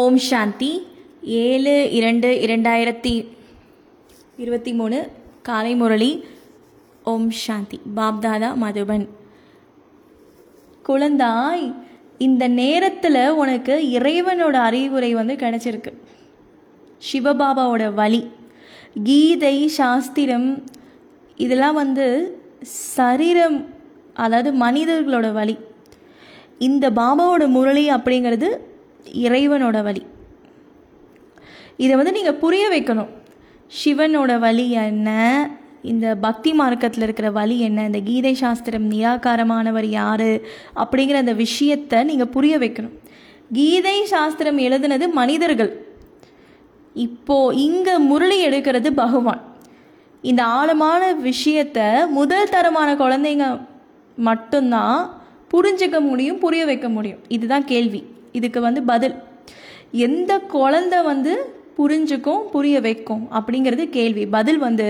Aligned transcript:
ஓம் 0.00 0.16
சாந்தி. 0.16 0.86
ஏழு 1.22 1.92
இரண்டு 1.92 2.28
இரண்டாயிரத்தி 2.46 3.28
இருபத்தி 4.36 4.72
மூணு 4.72 5.08
காலை 5.42 5.74
முரளி. 5.74 6.24
ஓம் 7.04 7.30
சாந்தி. 7.30 7.80
பாப்தாதா 7.96 8.50
மதுபன். 8.62 9.08
குழந்தாய் 10.88 11.74
இந்த 12.18 12.48
நேரத்தில் 12.48 13.28
உனக்கு 13.28 13.74
இறைவனோட 13.92 14.56
அறிவுரை 14.68 15.14
வந்து 15.14 15.34
கிடச்சிருக்கு. 15.34 15.92
சிவபாபாவோட 17.12 17.94
வழி 17.94 18.30
கீதை 19.04 19.68
சாஸ்திரம் 19.68 20.64
இதெல்லாம் 21.36 21.74
வந்து 21.74 22.06
சரீரம் 22.62 23.74
அதாவது 24.14 24.52
மனிதர்களோட 24.66 25.32
வழி 25.32 25.56
இந்த 26.58 26.90
பாபாவோட 26.90 27.48
முரளி 27.48 27.90
அப்படிங்கிறது 27.90 28.66
இறைவனோட 29.12 29.82
வழி. 29.82 30.06
இதை 31.76 31.96
வந்து 31.96 32.12
நீங்கள் 32.12 32.34
புரிய 32.34 32.68
வைக்கணும். 32.68 33.08
சிவனோட 33.84 34.38
வழி 34.38 34.70
என்ன? 34.70 35.50
இந்த 35.82 36.14
பக்தி 36.14 36.52
மார்க்கத்தில் 36.52 37.02
இருக்கிற 37.02 37.30
வழி 37.30 37.60
என்ன? 37.60 37.84
இந்த 37.84 38.00
கீதை 38.00 38.34
சாஸ்திரம் 38.34 38.90
நிராகாரமானவர் 38.90 39.84
யார்? 39.84 40.40
அப்படிங்கிற 40.74 41.14
அந்த 41.14 41.32
விஷயத்தை 41.32 42.02
நீங்கள் 42.02 42.28
புரிய 42.28 42.58
வைக்கணும். 42.58 42.98
கீதை 43.52 44.04
சாஸ்திரம் 44.04 44.58
எழுதுனது 44.58 45.10
மனிதர்கள். 45.10 45.86
இப்போ 46.94 47.50
இங்கே 47.54 47.98
முரளி 47.98 48.46
எடுக்கிறது 48.46 48.90
பகவான். 48.90 49.56
இந்த 50.22 50.44
ஆழமான 50.44 51.14
விஷயத்த 51.14 52.08
முதல் 52.08 52.48
தரமான 52.48 52.94
குழந்தைங்க 52.94 53.66
மட்டும்தான் 54.16 55.22
புரிஞ்சுக்க 55.50 56.00
முடியும் 56.00 56.38
புரிய 56.38 56.64
வைக்க 56.64 56.88
முடியும். 56.88 57.18
இதுதான் 57.28 57.64
கேள்வி. 57.64 58.04
இதுக்கு 58.38 58.60
வந்து 58.60 58.82
பதில். 58.82 59.14
எந்த 60.06 60.38
குழந்தை 60.38 60.98
வந்து 61.02 61.32
புரிஞ்சுக்கும் 61.78 62.42
புரிய 62.52 62.80
வைக்கும் 62.80 63.28
அப்படிங்கிறது 63.32 63.84
கேள்வி. 63.88 64.24
பதில் 64.36 64.58
வந்து 64.58 64.86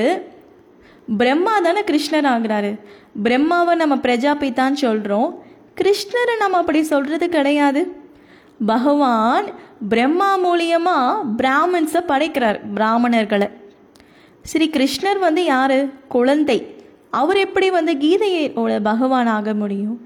பிரம்மா 1.19 1.55
தானே 1.61 1.81
கிருஷ்ணர் 1.81 2.27
ஆகுறாரு 2.35 2.73
பிரம்மாவை 3.25 3.75
நம்ம 3.75 3.97
பிரஜாபிதான் 3.97 4.73
சொல்கிறோம் 4.73 5.31
கிருஷ்ணரை 5.77 6.35
நம்ம 6.39 6.57
அப்படி 6.57 6.83
சொல்கிறது 6.83 7.29
கிடையாது. 7.29 7.83
பகவான் 8.67 9.47
பிரம்மா 9.89 10.31
மூலியமாக 10.47 11.13
பிராமன்ஸை 11.37 12.01
படைக்கிறார் 12.07 12.59
பிராமணர்களை. 12.75 13.49
ஸ்ரீ 14.43 14.71
கிருஷ்ணர் 14.73 15.19
வந்து 15.19 15.45
யார்? 15.45 15.79
குழந்தை. 16.09 16.59
அவர் 17.11 17.37
எப்படி 17.37 17.71
வந்து 17.71 17.93
கீதையோட 17.95 18.81
பகவான் 18.83 19.27
ஆக 19.27 19.55
முடியும்? 19.55 19.99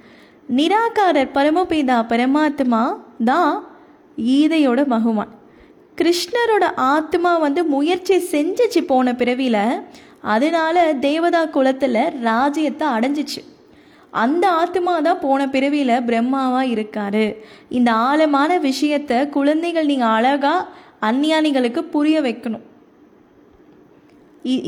நிராகாரர் 0.56 1.30
பரமபிதா 1.34 1.98
பரமாத்மா 2.08 2.82
தான் 3.30 3.54
கீதையோட 4.26 4.80
பகவான். 4.94 5.32
கிருஷ்ணரோட 5.98 6.64
ஆத்மா 6.94 7.32
வந்து 7.44 7.62
முயற்சி 7.74 8.16
செஞ்சிச்சு 8.34 8.80
போன 8.90 9.14
பிறவியில் 9.20 9.64
அதனால 10.34 10.76
தேவதா 11.06 11.42
குலத்தில் 11.56 12.02
ராஜ்யத்தை 12.28 12.86
அடைஞ்சிச்சு. 12.96 13.40
அந்த 14.22 14.44
ஆத்மா 14.62 14.94
தான் 15.06 15.22
போன 15.26 15.40
பிறவியில் 15.54 16.04
பிரம்மாவாக 16.08 16.72
இருக்காரு. 16.74 17.26
இந்த 17.78 17.90
ஆழமான 18.08 18.50
விஷயத்தை 18.68 19.18
குழந்தைகள் 19.36 19.90
நீங்கள் 19.92 20.14
அழகாக 20.16 20.68
அந்நியானிகளுக்கு 21.08 21.82
புரிய 21.94 22.16
வைக்கணும். 22.26 22.66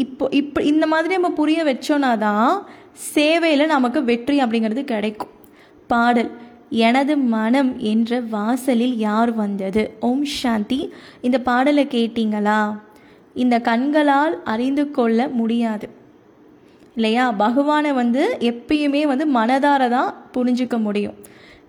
இப்போ 0.04 0.24
இப்போ 0.40 0.60
இந்த 0.70 0.84
மாதிரி 0.92 1.14
நம்ம 1.18 1.30
புரிய 1.40 1.60
வச்சோன்னா 1.68 2.10
தான் 2.26 2.50
சேவையில் 3.12 3.72
நமக்கு 3.74 4.00
வெற்றி 4.10 4.36
அப்படிங்கிறது 4.44 4.82
கிடைக்கும். 4.92 5.32
பாடல் 5.92 6.30
எனது 6.82 7.14
மனம் 7.16 7.72
என்ற 7.78 8.20
வாசலில் 8.20 8.96
யார் 8.98 9.32
வந்தது? 9.34 9.82
ஓம் 10.00 10.24
சாந்தி. 10.24 10.78
இந்த 11.20 11.38
பாடலை 11.38 11.84
கேட்டீங்களா? 11.90 12.60
இந்த 13.34 13.56
கண்களால் 13.60 14.34
அறிந்து 14.44 14.84
கொள்ள 14.90 15.28
முடியாது. 15.28 15.88
இல்லையா? 16.94 17.26
பகவானை 17.44 17.92
வந்து 17.92 18.22
எப்பயுமே 18.40 19.02
வந்து 19.02 19.26
மனதார 19.34 19.88
தான் 19.88 20.10
புரிஞ்சிக்க 20.34 20.76
முடியும். 20.78 21.14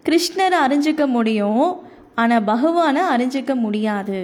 கிருஷ்ணரை 0.06 0.58
அறிஞ்சிக்க 0.68 1.06
முடியும் 1.08 1.68
ஆனால் 2.16 2.44
பகவானை 2.44 3.02
அறிஞ்சிக்க 3.16 3.56
முடியாது. 3.56 4.20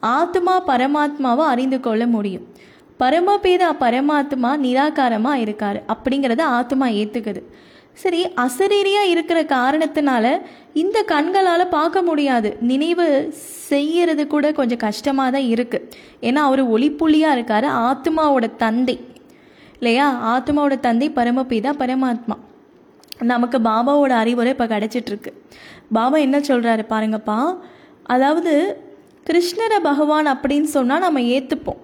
ஆத்மா 0.00 0.54
பரமாத்மாவை 0.66 1.44
அறிந்து 1.54 1.80
கொள்ள 1.80 2.06
முடியும். 2.06 2.46
பரமபேதா 2.98 3.70
பரமாத்மா 3.80 4.50
நிராகாரமாக 4.66 5.44
இருக்கார். 5.46 5.78
அப்படிங்கிறத 5.88 6.40
ஆத்மா 6.40 6.86
ஏற்றுக்குது 6.86 7.42
சரி 8.02 8.20
அசரீரியாக 8.44 9.10
இருக்கிற 9.12 9.38
காரணத்தினால 9.42 10.26
இந்த 10.82 10.98
கண்களால் 11.12 11.72
பார்க்க 11.74 12.02
முடியாது. 12.02 12.48
நினைவு 12.70 13.06
செய்யறது 13.70 14.26
கூட 14.26 14.46
கொஞ்சம் 14.52 14.82
கஷ்டமாக 14.86 15.30
தான் 15.30 15.48
இருக்குது 15.54 15.88
ஏன்னா 16.28 16.40
அவர் 16.48 16.62
ஒளிப்புள்ளியாக 16.74 17.36
இருக்கார் 17.36 17.66
ஆத்மாவோட 17.88 18.56
தந்தை. 18.56 18.96
இல்லையா? 19.78 20.08
ஆத்மாவோட 20.32 20.76
தந்தை 20.80 21.08
பரமபிதா 21.18 21.72
பரமாத்மா. 21.82 22.36
நமக்கு 23.32 23.58
பாபாவோட 23.58 24.12
அறிவுரை 24.22 24.52
இப்போ 24.54 24.66
கிடச்சிட்ருக்கு. 24.74 25.32
பாபா 25.92 26.16
என்ன 26.26 26.38
சொல்கிறாரு 26.38 26.84
பாருங்கப்பா? 26.94 27.38
அதாவது 28.14 28.52
கிருஷ்ணர 29.28 29.74
பகவான் 29.88 30.26
அப்படின்னு 30.34 30.70
சொன்னால் 30.76 31.04
நம்ம 31.06 31.20
ஏற்றுப்போம் 31.20 31.80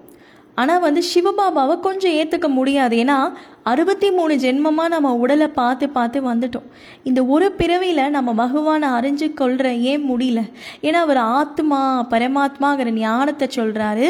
ஆனால் 0.61 0.83
வந்து 0.85 1.01
சிவபாபாவை 1.13 1.75
கொஞ்சம் 1.87 2.15
ஏற்றுக்க 2.19 2.47
முடியாது. 2.57 2.95
ஏன்னா 3.03 3.17
அறுபத்தி 3.71 4.07
மூணு 4.11 4.33
ஜென்மமாக 4.43 4.93
நம்ம 4.93 5.09
உடலை 5.23 5.47
பார்த்து 5.57 5.85
பார்த்து 5.95 6.19
வந்துட்டோம். 6.29 6.67
இந்த 7.09 7.19
ஒரு 7.33 7.47
பிறவியில் 7.59 8.13
நம்ம 8.15 8.29
பகவானை 8.33 8.87
அறிஞ்சு 8.97 9.27
கொள்கிற 9.33 9.67
ஏன் 9.91 10.05
முடியல? 10.11 10.41
ஏன்னா 10.87 10.99
அவர் 11.07 11.19
ஆத்மா 11.39 11.79
பரமாத்மாங்கிற 12.09 12.91
ஞானத்தை 12.99 13.47
சொல்கிறாரு 13.55 14.07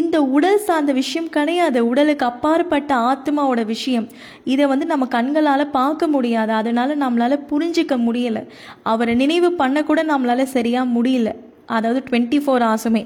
இந்த 0.00 0.16
உடல் 0.36 0.64
சார்ந்த 0.68 0.94
விஷயம் 1.00 1.30
கிடையாது. 1.36 1.80
உடலுக்கு 1.90 2.26
அப்பாற்பட்ட 2.26 2.94
ஆத்மாவோட 3.10 3.64
விஷயம். 3.74 4.08
இதை 4.54 4.66
வந்து 4.66 4.88
நம்ம 4.92 5.06
கண்களால் 5.16 5.74
பார்க்க 5.80 6.14
முடியாது. 6.16 6.54
அதனால் 6.60 7.00
நம்மளால் 7.04 7.44
புரிஞ்சிக்க 7.52 7.96
முடியலை. 8.06 8.44
அவரை 8.92 9.14
நினைவு 9.24 9.50
பண்ணக்கூட 9.58 10.02
நம்மளால் 10.12 10.54
சரியாக 10.56 10.92
முடியல. 10.96 11.30
அதாவது 11.76 12.00
டுவெண்ட்டி 12.08 12.38
ஃபோர் 12.44 12.64
ஹவர்ஸுமே 12.66 13.02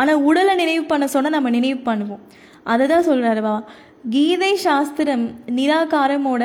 ஆனால் 0.00 0.22
உடலை 0.28 0.54
நினைவு 0.62 0.84
பண்ண 0.92 1.06
சொன்னால் 1.14 1.36
நம்ம 1.36 1.52
நினைவு 1.58 1.78
பண்ணுவோம். 1.90 2.22
அதை 2.72 2.84
தான் 2.92 3.06
சொல்கிறாருவா 3.10 3.54
கீதை 4.14 4.52
சாஸ்திரம் 4.66 5.24
நிராகாரமோட 5.58 6.44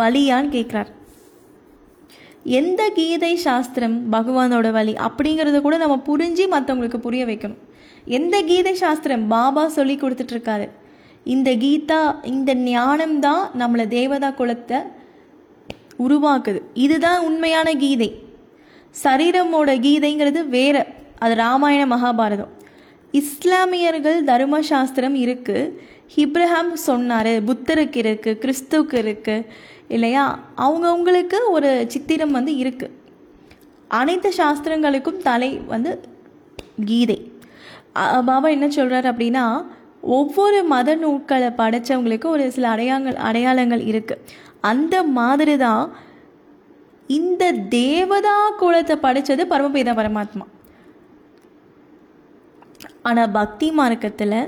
வழியான்னு 0.00 0.54
கேட்குறார் 0.56 0.90
எந்த 2.58 2.82
கீதை 2.98 3.32
சாஸ்திரம் 3.46 3.96
பகவானோட 4.14 4.68
வழி 4.76 4.92
அப்படிங்கிறத 5.06 5.58
கூட 5.64 5.76
நம்ம 5.84 5.96
புரிஞ்சு 6.08 6.44
மற்றவங்களுக்கு 6.52 7.00
புரிய 7.06 7.22
வைக்கணும். 7.30 7.62
எந்த 8.18 8.36
கீதை 8.50 8.72
சாஸ்திரம் 8.82 9.24
பாபா 9.32 9.64
சொல்லி 9.78 9.94
கொடுத்துட்ருக்காரு? 10.02 10.66
இந்த 11.34 11.50
கீதா 11.64 12.00
இந்த 12.32 12.50
ஞானம் 12.68 13.16
தான் 13.26 13.42
நம்மளை 13.60 13.84
தேவதா 13.96 14.30
குலத்தை 14.38 14.78
உருவாக்குது. 16.04 16.60
இதுதான் 16.84 17.20
உண்மையான 17.28 17.68
கீதை. 17.82 18.08
சரீரமோட 19.04 19.70
கீதைங்கிறது 19.86 20.40
வேற. 20.56 20.76
அது 21.24 21.34
ராமாயண 21.44 21.82
மகாபாரதம். 21.94 22.52
இஸ்லாமியர்கள் 23.20 24.18
தர்மசாஸ்திரம் 24.30 25.16
இருக்குது 25.24 25.72
இப்ரஹாம் 26.22 26.72
சொன்னார் 26.88 27.32
புத்தருக்கு 27.48 27.98
இருக்குது 28.04 28.38
கிறிஸ்துவுக்கு 28.42 28.96
இருக்குது 29.04 29.46
இல்லையா? 29.94 30.24
அவங்கவுங்களுக்கு 30.64 31.38
ஒரு 31.56 31.70
சித்திரம் 31.92 32.36
வந்து 32.38 32.52
இருக்குது 32.62 32.94
அனைத்து 34.00 34.30
சாஸ்திரங்களுக்கும் 34.38 35.20
தலை 35.28 35.50
வந்து 35.72 35.92
கீதை. 36.88 37.18
பாபா 38.28 38.48
என்ன 38.56 38.66
சொல்கிறார் 38.78 39.06
அப்படின்னா 39.12 39.44
ஒவ்வொரு 40.16 40.58
மத 40.72 40.90
நூட்களை 41.04 41.48
படைத்தவங்களுக்கு 41.60 42.26
ஒரு 42.34 42.44
சில 42.56 42.66
அடையாளங்கள் 42.74 43.16
அடையாளங்கள் 43.28 43.82
இருக்குது 43.92 44.22
அந்த 44.70 44.96
மாதிரி 45.18 45.54
தான் 45.64 45.84
இந்த 47.16 47.52
தேவதா 47.52 48.36
குலத்தை 48.60 48.96
படித்தது 48.96 49.44
பரமபிதா 49.44 49.92
பரமாத்மா. 50.00 50.46
ஆனால் 53.02 53.30
பக்தி 53.30 53.70
மார்க்கத்தில் 53.70 54.40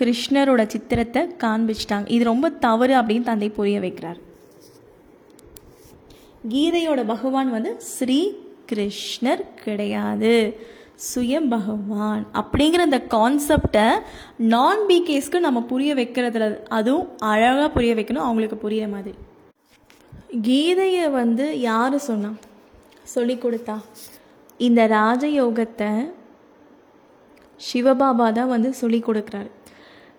கிருஷ்ணரோட 0.00 0.66
சித்திரத்தை 0.66 1.22
காண்பிச்சிட்டாங்க. 1.44 2.10
இது 2.10 2.24
ரொம்ப 2.24 2.50
தவறு 2.50 2.94
அப்படின்னு 3.00 3.22
தந்தை 3.22 3.48
புரிய 3.50 3.80
வைக்கிறார். 3.80 4.20
கீதையோட 6.48 7.06
பகவான் 7.06 7.50
வந்து 7.50 7.80
ஸ்ரீ 7.80 8.20
கிருஷ்ணர் 8.72 9.42
கிடையாது. 9.64 10.32
சுயம் 11.10 11.48
பகவான் 11.48 12.26
அப்படிங்கிற 12.40 12.82
அந்த 12.88 13.00
கான்செப்டை 13.14 13.86
நான் 14.36 14.82
பிகேஸ்க்கு 14.88 15.38
நம்ம 15.38 15.62
புரிய 15.62 15.94
வைக்கிறதுல 15.94 16.48
அதுவும் 16.68 17.08
அழகாக 17.18 17.70
புரிய 17.70 17.94
வைக்கணும். 17.94 18.26
அவங்களுக்கு 18.28 18.56
புரிய 18.56 18.88
மாதிரி. 18.88 19.14
கீதையை 20.42 21.10
வந்து 21.10 21.60
யார் 21.60 21.98
சொன்னா? 21.98 22.32
சொல்லி 23.02 23.34
கொடுத்தா. 23.34 23.80
இந்த 24.58 24.88
ராஜயோகத்தை 24.88 26.12
சிவபாபா 27.72 28.32
தான் 28.32 28.48
வந்து 28.48 28.74
சொல்லி 28.74 29.02
கொடுக்குறாரு. 29.06 29.50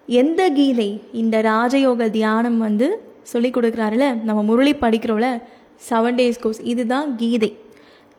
எந்த 0.08 0.50
கீதை 0.50 1.04
இந்த 1.14 1.42
ராஜயோக 1.42 2.10
தியானம் 2.10 2.58
வந்து 2.58 3.14
சொல்லி 3.22 3.50
கொடுக்குறாருல? 3.50 4.22
நம்ம 4.22 4.44
முரளி 4.44 4.74
படிக்கிறோம்ல 4.74 5.44
செவன் 5.90 6.16
டேஸ் 6.16 6.40
கோர்ஸ் 6.42 6.62
இதுதான் 6.62 7.16
கீதை. 7.16 7.58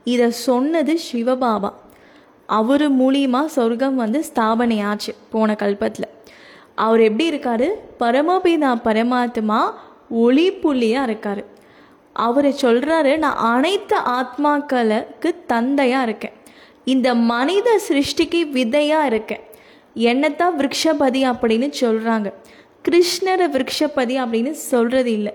இதை 0.05 0.31
சொன்னது 0.31 0.99
சிவபாபா. 1.13 1.73
அவர் 2.47 2.93
மூலியமாக 2.93 3.45
சொர்க்கம் 3.45 3.97
வந்து 3.97 4.25
ஸ்தாபனை 4.35 4.83
ஆச்சு 4.83 5.15
போன 5.31 5.57
கல்பத்தில். 5.59 6.11
அவர் 6.75 7.01
எப்படி 7.01 7.31
இருக்காரு? 7.31 7.69
பரமபிதா 7.99 8.75
பரமாத்மா 8.85 9.61
ஒளி 10.09 10.53
புள்ளியாக 10.53 11.11
இருக்காரு. 11.11 11.45
அவர் 12.25 12.49
சொல்கிறாரு 12.63 13.13
நான் 13.25 13.41
அனைத்து 13.55 13.97
ஆத்மாக்களுக்கு 14.19 15.31
தந்தையாக 15.47 16.07
இருக்கேன். 16.07 16.37
இந்த 16.93 17.09
மனித 17.15 17.69
சிருஷ்டிக்கு 17.89 18.41
விதையாக 18.57 19.09
இருக்கேன். 19.13 19.45
என்னத்தான் 20.11 20.57
விரக்ஷபதி 20.59 21.21
அப்படின்னு 21.31 21.69
சொல்கிறாங்க 21.81 22.29
கிருஷ்ணரை 22.89 23.47
விரக்ஷபதி 23.55 24.15
அப்படின்னு 24.23 24.51
சொல்கிறது 24.51 25.13
இல்லை. 25.13 25.35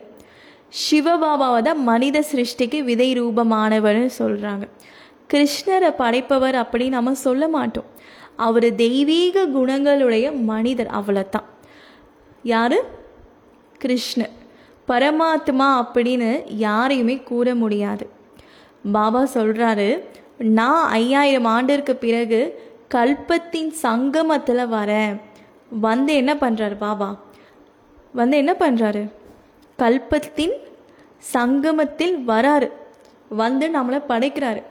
சிவபாபாவை 0.81 1.61
தான் 1.61 1.81
மனித 1.83 2.17
சிருஷ்டிக்கு 2.31 2.79
விதை 2.89 3.07
ரூபமானவர்னு 3.21 4.09
சொல்கிறாங்க 4.19 4.65
கிருஷ்ணரை 5.33 5.91
படைப்பவர் 5.97 6.55
அப்படின்னு 6.55 6.95
நம்ம 6.97 7.13
சொல்ல 7.25 7.47
மாட்டோம். 7.47 7.89
அவர் 8.47 8.67
தெய்வீக 8.75 9.45
குணங்களுடைய 9.55 10.27
மனிதர் 10.51 10.91
அவ்வளோத்தான் 10.99 11.47
யார்? 12.43 12.77
கிருஷ்ணர். 13.83 14.35
பரமாத்மா 14.91 15.67
அப்படின்னு 15.81 16.29
யாரையுமே 16.65 17.15
கூற 17.29 17.55
முடியாது. 17.63 18.05
பாபா 18.91 19.21
சொல்கிறாரு 19.33 19.87
நான் 20.57 20.89
ஐயாயிரம் 20.99 21.49
ஆண்டிற்கு 21.55 21.93
பிறகு 22.05 22.39
கல்பத்தின் 22.95 23.71
சங்கமத்தில் 23.85 24.63
வரேன். 24.77 25.13
வந்து 25.85 26.11
என்ன 26.21 26.33
பண்ணுறாரு 26.33 26.77
பாபா? 26.85 27.09
வந்து 28.19 28.37
என்ன 28.37 28.53
பண்ணுறாரு 28.59 29.03
கல்பத்தின் 29.79 30.55
சங்கமத்தில் 31.33 32.15
வராரு. 32.31 32.69
வந்து 33.41 33.67
நம்மளை 33.75 33.99
படைக்கிறாரு. 34.09 34.61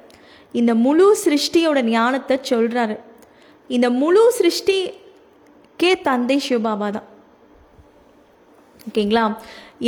இந்த 0.60 0.72
முழு 0.84 1.06
சிருஷ்டியோட 1.24 1.80
ஞானத்தை 1.94 2.36
சொல்கிறாரு 2.50 2.96
இந்த 3.76 3.90
முழு 4.00 4.22
சிருஷ்டிக்கே 4.38 5.92
தந்தை 6.08 6.36
சிவபாபா 6.48 6.88
தான். 6.96 7.08
ஓகேங்களா? 8.88 9.24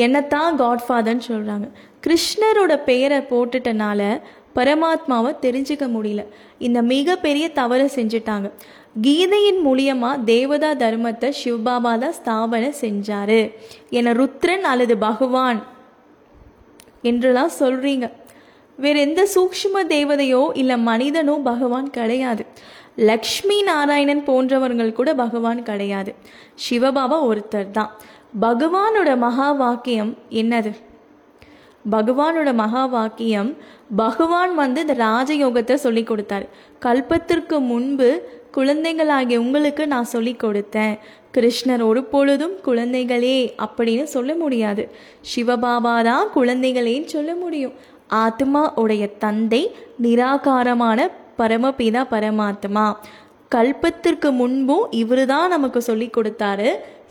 என்னத்தான் 0.04 0.58
காட்ஃபாதர்ன்னு 0.62 1.28
சொல்கிறாங்க 1.32 1.66
கிருஷ்ணரோட 2.04 2.72
பெயரை 2.90 3.18
போட்டுட்டனால 3.32 4.00
பரமாத்மாவை 4.56 5.30
தெரிஞ்சுக்க 5.44 5.84
முடியல. 5.96 6.22
இந்த 6.66 6.78
மிகப்பெரிய 6.82 7.44
தவறை 7.58 7.86
செஞ்சுட்டாங்க. 7.94 8.48
கீதையின் 9.04 9.60
மூலியமாக 9.66 10.24
தேவதா 10.24 10.70
தர்மத்தை 10.82 11.28
சிவபாபா 11.42 11.92
தான் 12.02 12.16
ஸ்தாபனை 12.18 12.70
செஞ்சார். 12.80 13.40
என 13.98 14.12
ருத்ரன் 14.12 14.66
அல்லது 14.72 14.96
பகவான் 15.08 15.60
என்றெல்லாம் 17.10 17.54
சொல்கிறீங்க 17.60 18.08
வேற 18.78 18.98
எந்த 18.98 19.22
சூக்ஷ்ம 19.34 19.80
தேவதையோ 19.94 20.42
இல்லை 20.60 20.76
மனிதனோ 20.90 21.34
பகவான் 21.50 21.88
கிடையாது. 21.90 22.44
லக்ஷ்மி 23.10 23.56
நாராயணன் 23.62 24.22
போன்றவர்கள் 24.24 24.96
கூட 24.98 25.10
பகவான் 25.14 25.60
கிடையாது. 25.62 26.12
சிவபாபா 26.64 27.18
ஒருத்தர் 27.30 27.70
தான் 27.70 27.92
பகவானோட 28.40 29.16
மகா 29.16 29.52
வாக்கியம் 29.52 30.16
என்னது? 30.30 30.72
பகவானோட 31.90 32.54
மகா 32.54 32.86
வாக்கியம் 32.86 33.56
பகவான் 33.96 34.54
வந்து 34.54 34.80
இந்த 34.80 34.94
ராஜயோகத்தை 34.94 35.74
சொல்லி 35.74 36.02
கொடுத்தாரு. 36.02 36.48
கல்பத்திற்கு 36.80 37.58
முன்பு 37.58 38.40
குழந்தைகளாகிய 38.52 39.40
உங்களுக்கு 39.40 39.86
நான் 39.86 40.04
சொல்லி 40.04 40.36
கொடுத்தேன். 40.38 40.98
கிருஷ்ணர் 41.34 41.84
ஒரு 41.84 42.04
பொழுதும் 42.04 42.52
குழந்தைகளே 42.64 43.52
அப்படின்னு 43.66 44.02
சொல்ல 44.02 44.34
முடியாது. 44.34 44.90
சிவபாபா 45.34 46.02
தான் 46.02 46.28
குழந்தைகளேன்னு 46.34 47.04
சொல்ல 47.04 47.34
முடியும். 47.34 47.72
ஆத்மா 48.08 48.72
உடைய 48.74 49.06
தந்தை 49.06 49.74
நிராகாரமான 50.02 51.08
பரமபிதா 51.38 52.02
பரமாத்மா. 52.10 52.92
கல்பத்திற்கு 53.54 54.28
முன்பும் 54.40 54.86
இவர் 55.00 55.24
தான் 55.32 55.52
நமக்கு 55.54 55.80
சொல்லி 55.88 56.08
கொடுத்தாரு. 56.16 56.68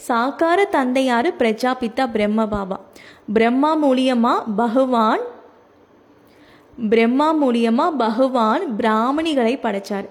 சாக்கார 0.08 0.60
தந்தையாரு 0.78 1.30
பிரஜாபிதா 1.42 2.06
பிரம்ம 2.16 2.46
பாபா. 2.54 2.78
பிரம்மா 3.36 3.72
மூலியமா 3.84 4.34
பகவான் 4.62 5.24
பிரம்மா 6.92 7.28
மூலியமா 7.42 7.86
பகவான் 8.04 8.64
பிராமணிகளை 8.80 9.54
படைச்சார். 9.66 10.08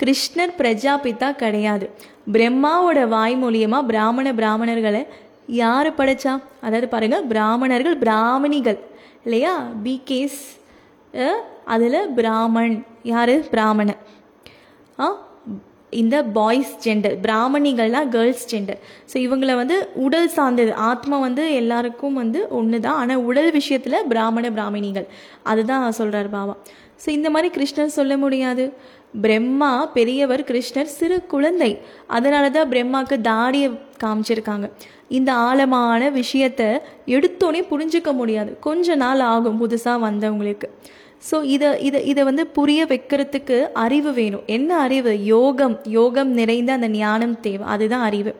கிருஷ்ணர் 0.00 0.52
பிரஜாபிதா 0.60 1.28
கிடையாது. 1.42 1.86
பிரம்மாவோட 2.34 3.00
வாய் 3.14 3.36
மூலியமா 3.42 3.78
பிராமண 3.90 4.26
பிராமணர்களை 4.40 5.02
யார் 5.60 5.88
படைச்சா? 5.98 6.32
அதாவது 6.66 6.88
பாருங்க 6.94 7.16
பிராமணர்கள் 7.32 7.98
பிராமணிகள். 8.04 8.78
இல்லையா? 9.24 9.54
பிகேஸ் 9.84 10.40
அதில் 11.74 12.00
பிராமன் 12.18 12.74
யார்? 13.12 13.34
பிராமணன். 13.54 14.00
ஆ 15.04 15.06
இந்த 16.02 16.16
பாய்ஸ் 16.36 16.72
ஜெண்டர் 16.84 17.14
பிராமணிகள்னா 17.26 18.00
கேர்ள்ஸ் 18.14 18.46
ஜெண்டர் 18.52 18.80
ஸோ 19.10 19.16
இவங்களை 19.26 19.54
வந்து 19.60 19.76
உடல் 20.06 20.30
சார்ந்தது. 20.36 20.72
ஆத்மா 20.90 21.16
வந்து 21.26 21.44
எல்லாருக்கும் 21.60 22.18
வந்து 22.22 22.40
ஒன்று 22.58 22.78
தான் 22.86 22.98
ஆனால் 23.02 23.22
உடல் 23.30 23.50
விஷயத்தில் 23.58 23.98
பிராமண 24.12 24.50
பிராமணிகள். 24.56 25.06
அதுதான் 25.52 25.98
சொல்கிறார் 26.00 26.30
பாபா 26.36 26.56
ஸோ 27.02 27.08
இந்த 27.18 27.28
மாதிரி 27.34 27.48
கிருஷ்ணர் 27.56 27.96
சொல்ல 27.98 28.14
முடியாது. 28.24 28.64
பிரம்மா 29.24 29.70
பெரியவர் 29.96 30.42
கிருஷ்ணர் 30.50 30.94
சிறு 30.98 31.16
குழந்தை. 31.32 31.70
அதனால 32.16 32.44
தான் 32.56 32.70
பிரம்மாவுக்கு 32.72 33.16
தாடியை 33.30 33.68
காமிச்சிருக்காங்க. 34.02 34.66
இந்த 35.18 35.30
ஆழமான 35.46 36.02
விஷயத்தை 36.20 36.68
எடுத்தோடனே 37.16 37.60
புரிஞ்சுக்க 37.72 38.10
முடியாது. 38.20 38.50
கொஞ்ச 38.66 38.96
நாள் 39.02 39.22
ஆகும் 39.32 39.60
புதுசாக 39.62 40.04
வந்தவங்களுக்கு. 40.06 40.68
ஸோ 41.30 41.36
இதை 41.42 41.68
இதை 41.80 41.98
இதை 42.06 42.22
வந்து 42.24 42.46
புரிய 42.46 42.80
வைக்கிறதுக்கு 42.84 43.56
அறிவு 43.72 44.12
வேணும். 44.12 44.42
என்ன 44.46 44.70
அறிவு? 44.76 45.12
யோகம். 45.24 45.76
யோகம் 45.84 46.30
நிறைந்த 46.30 46.70
அந்த 46.72 46.88
ஞானம் 46.88 47.40
தேவை. 47.40 47.64
அதுதான் 47.66 48.00
அறிவு. 48.00 48.32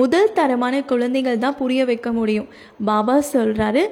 முதல் 0.00 0.32
தரமான 0.32 0.82
குழந்தைகள் 0.82 1.38
தான் 1.38 1.56
புரிய 1.56 1.84
வைக்க 1.84 2.12
முடியும். 2.12 2.48
பாபா 2.84 3.16
சொல்கிறாரு 3.32 3.82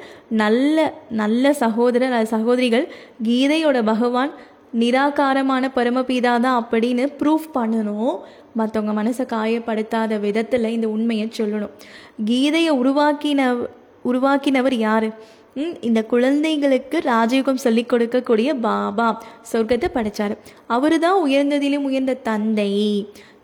நல்ல 0.43 0.77
நல்ல 1.23 1.53
சகோதரர் 1.53 2.33
சகோதரிகள் 2.35 2.87
கீதையோட 3.23 3.83
பகவான் 3.85 4.33
நிராகாரமான 4.81 5.65
பரமபீதா 5.75 6.33
தான் 6.41 6.59
அப்படின்னு 6.63 7.05
ப்ரூஃப் 7.21 7.49
பண்ணணும். 7.55 8.15
மற்றவங்க 8.59 8.93
மனசை 9.01 9.25
காயப்படுத்தாத 9.35 10.21
விதத்தில் 10.21 10.75
இந்த 10.77 10.89
உண்மையை 10.89 11.29
சொல்லணும். 11.39 11.75
கீதையை 12.25 12.73
உருவாக்கின 12.83 13.41
உருவாக்கினவர் 14.05 14.77
யார்? 14.89 15.09
இந்த 15.81 16.01
குழந்தைகளுக்கு 16.03 16.99
ராஜயோகம் 16.99 17.63
சொல்லிக் 17.65 17.93
கொடுக்கக்கூடிய 17.93 18.51
பாபா 18.61 19.23
சொர்க்கத்தை 19.53 19.89
படைச்சாரு. 19.95 20.35
அவரு 20.67 20.99
தான் 20.99 21.23
உயர்ந்ததிலும் 21.27 21.87
உயர்ந்த 21.91 22.15
தந்தை. 22.15 22.73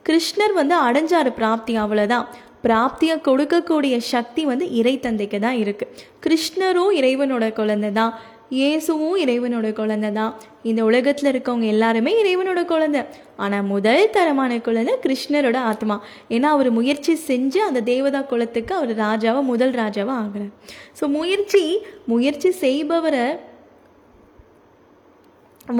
கிருஷ்ணர் 0.09 0.55
வந்து 0.61 0.77
அடைஞ்சாரு 0.87 1.31
பிராப்தி 1.41 1.77
அவ்வளோதான் 1.77 2.27
பிராப்தியை 2.67 3.17
கொடுக்கக்கூடிய 3.29 3.97
சக்தி 3.97 4.45
வந்து 4.45 4.71
இறை 4.71 4.95
தந்தைக்கு 5.01 5.39
தான் 5.41 5.59
இருக்கு. 5.63 5.87
கிருஷ்ணரும் 6.25 6.93
இறைவனோட 7.01 7.53
குழந்தை 7.53 7.93
தான் 7.93 8.15
இயேசுவும் 8.55 9.17
இறைவனோட 9.23 9.69
குழந்தை 9.79 10.11
தான். 10.19 10.35
இந்த 10.71 10.81
உலகத்தில் 10.88 11.31
இருக்கவங்க 11.31 11.67
எல்லாருமே 11.75 12.12
இறைவனோட 12.23 12.61
குழந்தை. 12.73 13.00
ஆனால் 13.45 13.67
முதல் 13.73 14.12
தரமான 14.17 14.59
குழந்தை 14.69 14.95
கிருஷ்ணரோட 15.05 15.59
ஆத்மா. 15.71 15.97
ஏன்னா 16.35 16.50
அவர் 16.57 16.71
முயற்சி 16.79 17.15
செஞ்சு 17.31 17.61
அந்த 17.69 17.83
தேவதா 17.91 18.21
குலத்துக்கு 18.33 18.73
அவர் 18.79 18.93
ராஜாவை 19.07 19.43
முதல் 19.53 19.75
ராஜாவாக 19.83 20.23
ஆகிறார். 20.25 20.53
ஸோ 21.00 21.07
முயற்சி 21.19 21.65
முயற்சி 22.12 22.50
செய்பவரை 22.65 23.26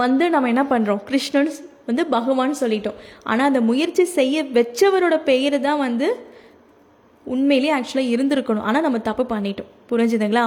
வந்து 0.03 0.25
நம்ம 0.35 0.49
என்ன 0.55 0.65
பண்ணுறோம் 0.73 1.03
கிருஷ்ணன் 1.11 1.51
வந்து 1.89 2.05
பகவான் 2.15 2.61
சொல்லிட்டோம். 2.63 3.01
ஆனால் 3.31 3.49
அந்த 3.51 3.61
முயற்சி 3.71 4.05
செய்ய 4.19 4.43
வச்சவரோட 4.57 5.17
பெயர் 5.31 5.59
தான் 5.67 5.83
வந்து 5.87 6.09
உண்மையிலேயே 7.35 7.73
ஆக்சுவலாக 7.77 8.13
இருந்திருக்கணும். 8.15 8.67
ஆனால் 8.69 8.85
நம்ம 8.87 8.99
தப்பு 9.09 9.25
பண்ணிட்டோம். 9.35 9.71
புரிஞ்சுதுங்களா? 9.91 10.45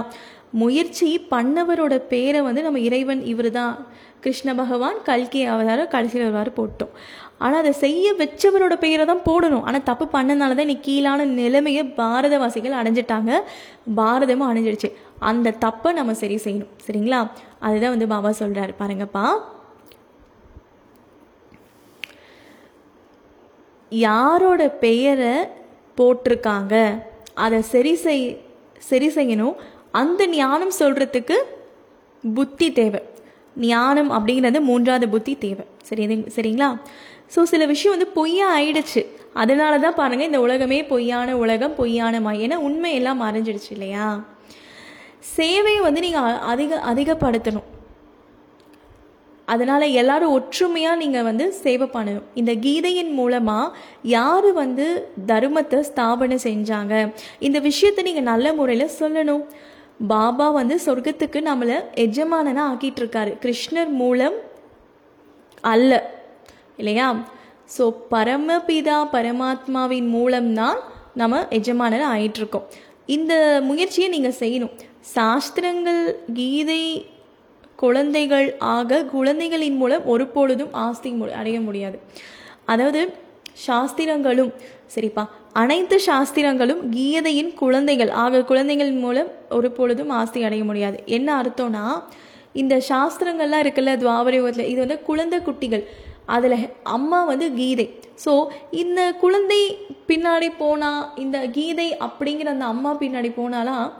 முயற்சி 0.62 1.08
பண்ணவரோட 1.32 1.96
பேரை 2.12 2.40
வந்து 2.46 2.62
நம்ம 2.68 2.80
இறைவன் 2.88 3.22
இவர் 3.32 3.50
தான் 3.58 3.74
கிருஷ்ண 4.24 4.54
பகவான் 4.60 4.98
கல்கி 5.10 5.42
அவதாரம் 5.54 5.92
கடைசியில் 5.92 6.26
வருவார் 6.28 6.58
போட்டோம். 6.60 6.94
ஆனால் 7.44 7.60
அதை 7.62 7.72
செய்ய 7.84 8.06
வச்சவரோட 8.22 8.76
பெயரை 8.86 9.04
தான் 9.12 9.26
போடணும். 9.28 9.66
ஆனால் 9.68 9.86
தப்பு 9.90 10.06
பண்ணனால 10.16 10.56
தான் 10.58 10.66
இன்னைக்கு 10.68 10.88
கீழான 10.88 11.28
நிலைமையை 11.42 11.84
பாரதவாசிகள் 12.00 12.80
அடைஞ்சிட்டாங்க. 12.80 13.32
பாரதமும் 14.00 14.50
அடைஞ்சிடுச்சு 14.50 14.90
அந்த 15.30 15.56
தப்பை 15.66 15.92
நம்ம 16.00 16.16
சரி 16.24 16.40
செய்யணும். 16.46 16.74
சரிங்களா? 16.88 17.22
அதுதான் 17.68 17.96
வந்து 17.96 18.12
பாபா 18.16 18.32
சொல்கிறாரு 18.42 18.74
பாருங்கப்பா. 18.82 19.24
யாரோட 23.92 24.62
பெயரை 24.86 25.34
போட்டிருக்காங்க. 26.00 26.76
அதை 27.46 27.60
சரி 27.74 27.94
செய் 28.06 28.26
சரி 28.90 29.08
செய்யணும். 29.18 29.56
அந்த 30.02 30.22
ஞானம் 30.40 30.74
சொல்கிறதுக்கு 30.82 31.38
புத்தி 32.24 32.68
தேவை. 32.80 33.02
ஞானம் 33.70 34.12
அப்படிங்கிறது 34.16 34.60
மூன்றாவது 34.70 35.08
புத்தி 35.14 35.34
தேவை. 35.46 35.66
சரி 35.88 36.04
சரிங்களா? 36.36 36.70
ஸோ 37.34 37.40
சில 37.52 37.64
விஷயம் 37.72 37.96
வந்து 37.96 38.10
பொய்யா 38.18 38.46
ஆயிடுச்சு. 38.58 39.02
அதனால 39.42 39.74
தான் 39.86 39.98
பாருங்கள் 40.00 40.30
இந்த 40.30 40.40
உலகமே 40.46 40.78
பொய்யான 40.92 41.36
உலகம் 41.44 41.76
பொய்யான 41.80 42.22
மாய் 42.26 42.44
ஏன்னா 42.46 42.58
உண்மையெல்லாம் 42.68 43.22
மறைஞ்சிடுச்சு 43.24 43.72
இல்லையா? 43.76 44.06
சேவையை 45.36 45.82
வந்து 45.88 46.02
நீங்கள் 46.06 46.40
அதிக 46.54 46.80
அதிகப்படுத்தணும். 46.92 47.68
அதனால் 49.54 49.86
எல்லாரும் 50.02 50.36
ஒற்றுமையாக 50.38 51.00
நீங்கள் 51.02 51.28
வந்து 51.30 51.46
சேவை 51.64 51.88
பண்ணணும். 51.96 52.28
இந்த 52.42 52.52
கீதையின் 52.66 53.12
மூலமாக 53.20 53.74
யார் 54.18 54.50
வந்து 54.62 54.86
தர்மத்தை 55.32 55.80
ஸ்தாபனை 55.90 56.38
செஞ்சாங்க? 56.48 56.94
இந்த 57.48 57.58
விஷயத்தை 57.70 58.04
நீங்கள் 58.10 58.30
நல்ல 58.32 58.54
முறையில் 58.60 58.96
சொல்லணும். 59.00 59.44
பாபா 60.12 60.48
வந்து 60.60 60.76
சொர்க்கத்துக்கு 60.86 61.40
நம்மளை 61.50 61.78
எஜமானனா 62.06 62.64
ஆக்கிட்டு 62.72 63.02
இருக்காரு 63.04 63.32
கிருஷ்ணர் 63.46 63.92
மூலம் 64.02 64.38
அல்ல. 65.74 65.94
இல்லையா? 66.82 67.08
ஸோ 67.76 67.86
பரமபிதா 68.14 69.00
பரமாத்மாவின் 69.16 70.10
மூலம்தான் 70.18 70.80
நம்ம 71.22 71.42
எஜமானர் 71.58 72.06
ஆயிட்டிருக்கோம். 72.14 72.68
இந்த 73.16 73.34
முயற்சியை 73.70 74.08
நீங்கள் 74.16 74.40
செய்யணும். 74.42 74.76
சாஸ்திரங்கள் 75.16 76.02
கீதை 76.38 76.84
குழந்தைகள் 77.80 78.56
ஆக 78.60 79.04
குழந்தைகளின் 79.04 79.76
மூலம் 79.76 80.06
ஒருபொழுதும் 80.06 80.70
ஆஸ்தி 80.72 81.12
மு- 81.12 81.32
அடைய 81.32 81.62
முடியாது. 81.62 82.00
அதாவது 82.66 83.14
சாஸ்திரங்களும் 83.54 84.54
சரிப்பா 84.96 85.26
அனைத்து 85.54 86.00
சாஸ்திரங்களும் 86.00 86.92
கீதையின் 86.92 87.54
குழந்தைகள் 87.54 88.10
ஆக 88.10 88.44
குழந்தைகள் 88.44 88.92
மூலம் 88.92 89.28
ஒரு 89.50 89.72
பொழுதும் 89.72 90.10
ஆஸ்தி 90.10 90.44
அடைய 90.44 90.64
முடியாது. 90.64 91.04
என்ன 91.06 91.42
அர்த்தம்னா 91.42 92.04
இந்த 92.54 92.82
சாஸ்திரங்கள்லாம் 92.90 93.66
இருக்குல்ல 93.66 93.96
துவாபர 93.98 94.34
யுகத்தில் 94.34 94.68
இது 94.68 94.80
வந்து 94.80 95.02
குழந்தை 95.02 95.40
குட்டிகள். 95.40 95.84
அதில் 96.26 96.70
அம்மா 96.84 97.24
வந்து 97.24 97.54
கீதை. 97.54 98.00
ஸோ 98.26 98.46
இந்த 98.72 99.12
குழந்தை 99.12 99.78
பின்னாடி 100.08 100.52
போனால் 100.58 101.12
இந்த 101.16 101.48
கீதை 101.48 101.98
அப்படிங்கிற 101.98 102.46
அந்த 102.46 102.66
அம்மா 102.66 102.98
பின்னாடி 103.00 103.34
போனாலாம் 103.38 103.92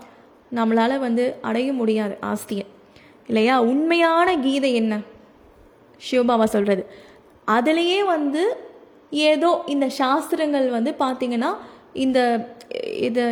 நம்மளால் 0.56 1.00
வந்து 1.00 1.36
அடைய 1.42 1.74
முடியாது 1.74 2.18
ஆஸ்தியை. 2.22 2.66
இல்லையா? 3.30 3.56
உண்மையான 3.72 4.30
கீதை 4.46 4.72
என்ன? 4.82 4.94
சிவபாபா 6.08 6.46
சொல்கிறது 6.56 6.84
அதுலேயே 7.48 8.00
வந்து 8.16 8.44
ஏதோ 9.30 9.50
இந்த 9.74 9.86
சாஸ்திரங்கள் 10.00 10.68
வந்து 10.78 10.92
பார்த்திங்கன்னா 11.04 11.52
இந்த 12.04 12.20
இது 13.08 13.24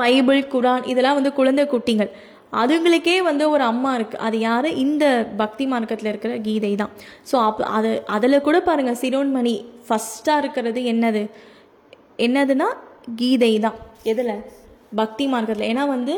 பைபிள் 0.00 0.40
குரான் 0.54 0.86
இதெல்லாம் 0.92 1.18
வந்து 1.18 1.32
குழந்தை 1.38 1.64
குட்டிகள். 1.72 2.10
அதுங்களுக்கே 2.60 3.14
வந்து 3.28 3.44
ஒரு 3.54 3.64
அம்மா 3.72 3.90
இருக்குது 3.98 4.22
அது 4.26 4.36
யார்? 4.48 4.68
இந்த 4.84 5.04
பக்தி 5.40 5.64
மார்க்கத்தில் 5.72 6.10
இருக்கிற 6.12 6.34
கீதை 6.46 6.72
தான். 6.82 6.92
ஸோ 7.30 7.36
அப் 7.48 7.62
அது 7.78 7.90
அதில் 8.16 8.44
கூட 8.46 8.58
பாருங்கள் 8.68 9.00
சிரோன்மணி 9.02 9.54
ஃபஸ்ட்டாக 9.86 10.42
இருக்கிறது 10.42 10.82
என்னது? 10.92 11.22
என்னதுன்னா 12.26 12.68
கீதை 13.20 13.52
தான். 13.66 13.78
எதில்? 14.12 14.34
பக்தி 15.00 15.24
மார்க்கத்தில். 15.34 15.70
ஏன்னா 15.72 15.84
வந்து 15.96 16.16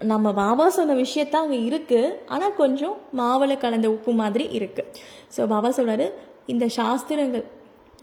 நம்ம 0.00 0.32
பாபா 0.32 0.68
சொன்ன 0.68 0.94
விஷயத்தான் 0.94 1.44
அங்கே 1.44 1.60
இருக்குது 1.64 2.14
ஆனால் 2.26 2.56
கொஞ்சம் 2.56 2.96
மாவில் 3.12 3.58
கலந்த 3.58 3.88
உப்பு 3.90 4.12
மாதிரி 4.12 4.44
இருக்குது 4.58 4.90
ஸோ 5.36 5.46
பாபா 5.46 5.68
சொல்கிறாரு 5.76 6.06
இந்த 6.46 6.64
சாஸ்திரங்கள் 6.68 7.44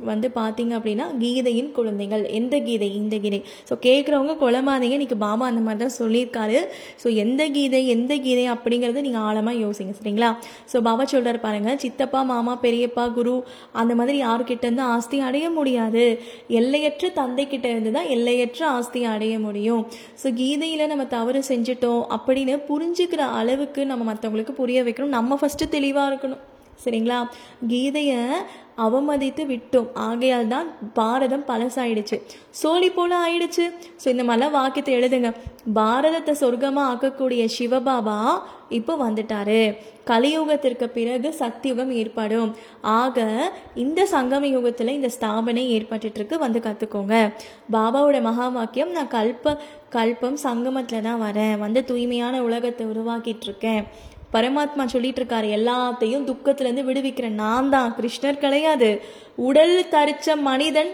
வந்து 0.10 0.28
பார்த்தீங்க 0.38 0.74
அப்படின்னா 0.78 1.06
கீதையின் 1.22 1.72
குழந்தைகள். 1.78 2.24
எந்த 2.40 2.56
கீதை? 2.68 2.90
இந்த 3.02 3.16
கீதை. 3.24 3.40
ஸோ 3.70 3.74
கேட்குறவங்க 3.86 4.34
குழம்பாதீங்க. 4.44 4.98
இன்னைக்கு 5.00 5.18
பாபா 5.26 5.46
அந்த 5.52 5.62
மாதிரி 5.68 5.82
தான் 5.84 5.96
சொல்லியிருக்காரு. 6.02 6.60
ஸோ 7.04 7.08
எந்த 7.24 7.42
கீதை 7.56 7.82
எந்த 7.96 8.14
கீதை 8.26 8.46
அப்படிங்கிறத 8.56 9.04
நீங்கள் 9.08 9.26
ஆழமாக 9.30 9.56
யோசிங்க. 9.66 9.94
சரிங்களா? 10.00 10.30
ஸோ 10.74 10.80
பாபா 10.90 11.06
சொல்கிறார் 11.14 11.40
பாருங்கள் 11.48 11.80
சித்தப்பா 11.86 12.22
மாமா 12.34 12.56
பெரியப்பா 12.66 13.06
குரு 13.18 13.36
அந்த 13.82 13.96
மாதிரி 14.02 14.18
யாருக்கிட்ட 14.26 14.66
இருந்து 14.70 14.86
ஆஸ்தி 14.96 15.20
அடைய 15.30 15.46
முடியாது. 15.60 16.06
எல்லையற்ற 16.62 17.14
தந்தை 17.20 17.46
கிட்ட 17.56 17.68
இருந்து 17.74 17.94
தான் 17.98 18.12
எல்லையற்ற 18.18 18.62
ஆஸ்தி 18.78 19.04
அடைய 19.14 19.36
முடியும். 19.48 19.84
ஸோ 20.24 20.30
கீதையில் 20.42 20.90
நம்ம 20.94 21.06
தவறு 21.18 21.42
செஞ்சுட்டோம் 21.52 22.04
அப்படின்னு 22.18 22.56
புரிஞ்சுக்கிற 22.72 23.22
அளவுக்கு 23.42 23.84
நம்ம 23.94 24.06
மற்றவங்களுக்கு 24.12 24.56
புரிய 24.62 24.80
வைக்கணும். 24.88 25.18
நம்ம 25.20 25.38
ஃபஸ்ட்டு 25.42 25.74
தெளிவாக 25.78 26.10
இருக்கணும். 26.12 26.42
சரிங்களா? 26.84 27.20
கீதையை 27.72 28.22
அவமதித்து 28.86 29.44
விட்டோம். 29.50 29.90
ஆகையால் 30.08 30.52
தான் 30.54 30.68
பாரதம் 31.00 31.48
பழசாயிடுச்சு. 31.50 32.18
சோழி 32.62 32.90
போல 32.96 33.12
ஆயிடுச்சு. 33.26 33.66
ஸோ 34.02 34.08
இந்த 34.14 34.24
மாதிரிலாம் 34.28 34.58
வாக்கியத்தை 34.60 34.94
எழுதுங்க. 35.00 35.30
பாரதத்தை 35.80 36.34
சொர்க்கமாக 36.42 36.90
ஆக்கக்கூடிய 36.92 37.44
சிவபாபா 37.58 38.18
இப்போ 38.78 38.94
வந்துட்டாரு. 39.06 39.62
கலியுகத்திற்கு 40.10 40.88
பிறகு 40.98 41.30
சக்தியுகம் 41.42 41.92
ஏற்படும். 42.02 42.52
ஆக 43.02 43.26
இந்த 43.84 44.02
சங்கம 44.16 44.50
யுகத்தில் 44.56 44.98
இந்த 45.00 45.10
ஸ்தாபனை 45.18 45.66
ஏற்பட்டுட்டு 45.78 46.20
இருக்கு 46.22 46.38
வந்து 46.46 46.62
கற்றுக்கோங்க 46.68 47.18
பாபாவோட 47.76 48.20
மகா 48.30 48.48
வாக்கியம் 48.58 48.96
நான் 48.98 49.14
கல்ப 49.18 49.56
கல்பம் 49.98 50.40
சங்கமத்தில் 50.46 51.06
தான் 51.08 51.22
வரேன். 51.28 51.56
வந்து 51.64 51.80
தூய்மையான 51.90 52.36
உலகத்தை 52.48 52.84
உருவாக்கிட்டு 52.92 53.48
இருக்கேன் 53.50 53.84
பரமாத்மா 54.34 54.86
சொல்லிட்டு 54.86 55.24
இருக்காரு 55.24 55.60
எல்லாத்தையும் 55.60 56.28
துக்கத்திலேருந்து 56.28 56.84
விடுவிக்கிறேன் 56.84 57.30
நான் 57.30 57.70
தான். 57.70 57.96
கிருஷ்ணர் 57.96 58.38
கிடையாது. 58.38 59.02
உடல் 59.36 59.86
தரிச்ச 59.92 60.40
மனிதன் 60.42 60.92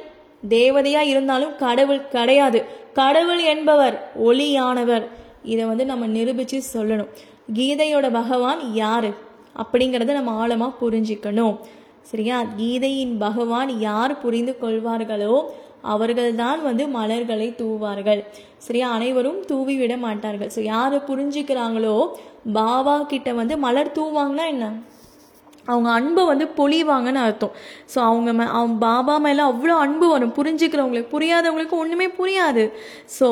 தேவதையா 0.50 1.00
இருந்தாலும் 1.00 1.56
கடவுள் 1.56 2.08
கிடையாது. 2.08 2.66
கடவுள் 2.94 3.40
என்பவர் 3.40 4.12
ஒளியானவர். 4.24 5.08
இதை 5.44 5.66
வந்து 5.66 5.86
நம்ம 5.86 6.08
நிரூபிச்சு 6.08 6.62
சொல்லணும். 6.74 7.08
கீதையோட 7.54 8.12
பகவான் 8.12 8.74
யாரு? 8.74 9.14
அப்படிங்கிறத 9.58 10.12
நம்ம 10.12 10.48
ஆழமா 10.48 10.74
புரிஞ்சுக்கணும். 10.82 11.58
சரியா? 12.02 12.44
கீதையின் 12.58 13.18
பகவான் 13.18 13.80
யார் 13.80 14.22
புரிந்து 14.22 14.58
கொள்வார்களோ 14.62 15.44
அவர்கள்தான் 15.84 16.62
வந்து 16.64 16.88
மலர்களை 16.88 17.56
தூவார்கள். 17.62 18.22
சரியா 18.58 18.90
அனைவரும் 18.90 19.40
தூவி 19.46 19.78
விட 19.78 19.98
மாட்டார்கள். 19.98 20.52
ஸோ 20.56 20.62
யார் 20.64 20.96
புரிஞ்சுக்கிறாங்களோ 21.10 21.96
பாபா 22.54 23.02
கிட்ட 23.02 23.34
வந்து 23.34 23.58
மலர் 23.58 23.96
தூவாங்கன்னா 23.98 24.46
என்ன? 24.54 24.68
அவங்க 25.66 25.90
அன்பை 25.90 26.24
வந்து 26.26 26.46
பொழிவாங்கன்னு 26.58 27.22
அர்த்தம். 27.24 27.52
ஸோ 27.94 27.98
அவங்க 28.00 28.34
மே 28.34 28.44
அவங்க 28.44 28.76
பாபா 28.86 29.18
மேலே 29.18 29.42
அவ்வளோ 29.42 29.76
அன்பு 29.86 30.08
வரும். 30.08 30.34
புரிஞ்சுக்கிறவங்களுக்கு 30.38 31.14
புரியாதவங்களுக்கு 31.16 31.78
ஒன்றுமே 31.78 32.08
புரியாது. 32.20 32.64
ஸோ 33.18 33.28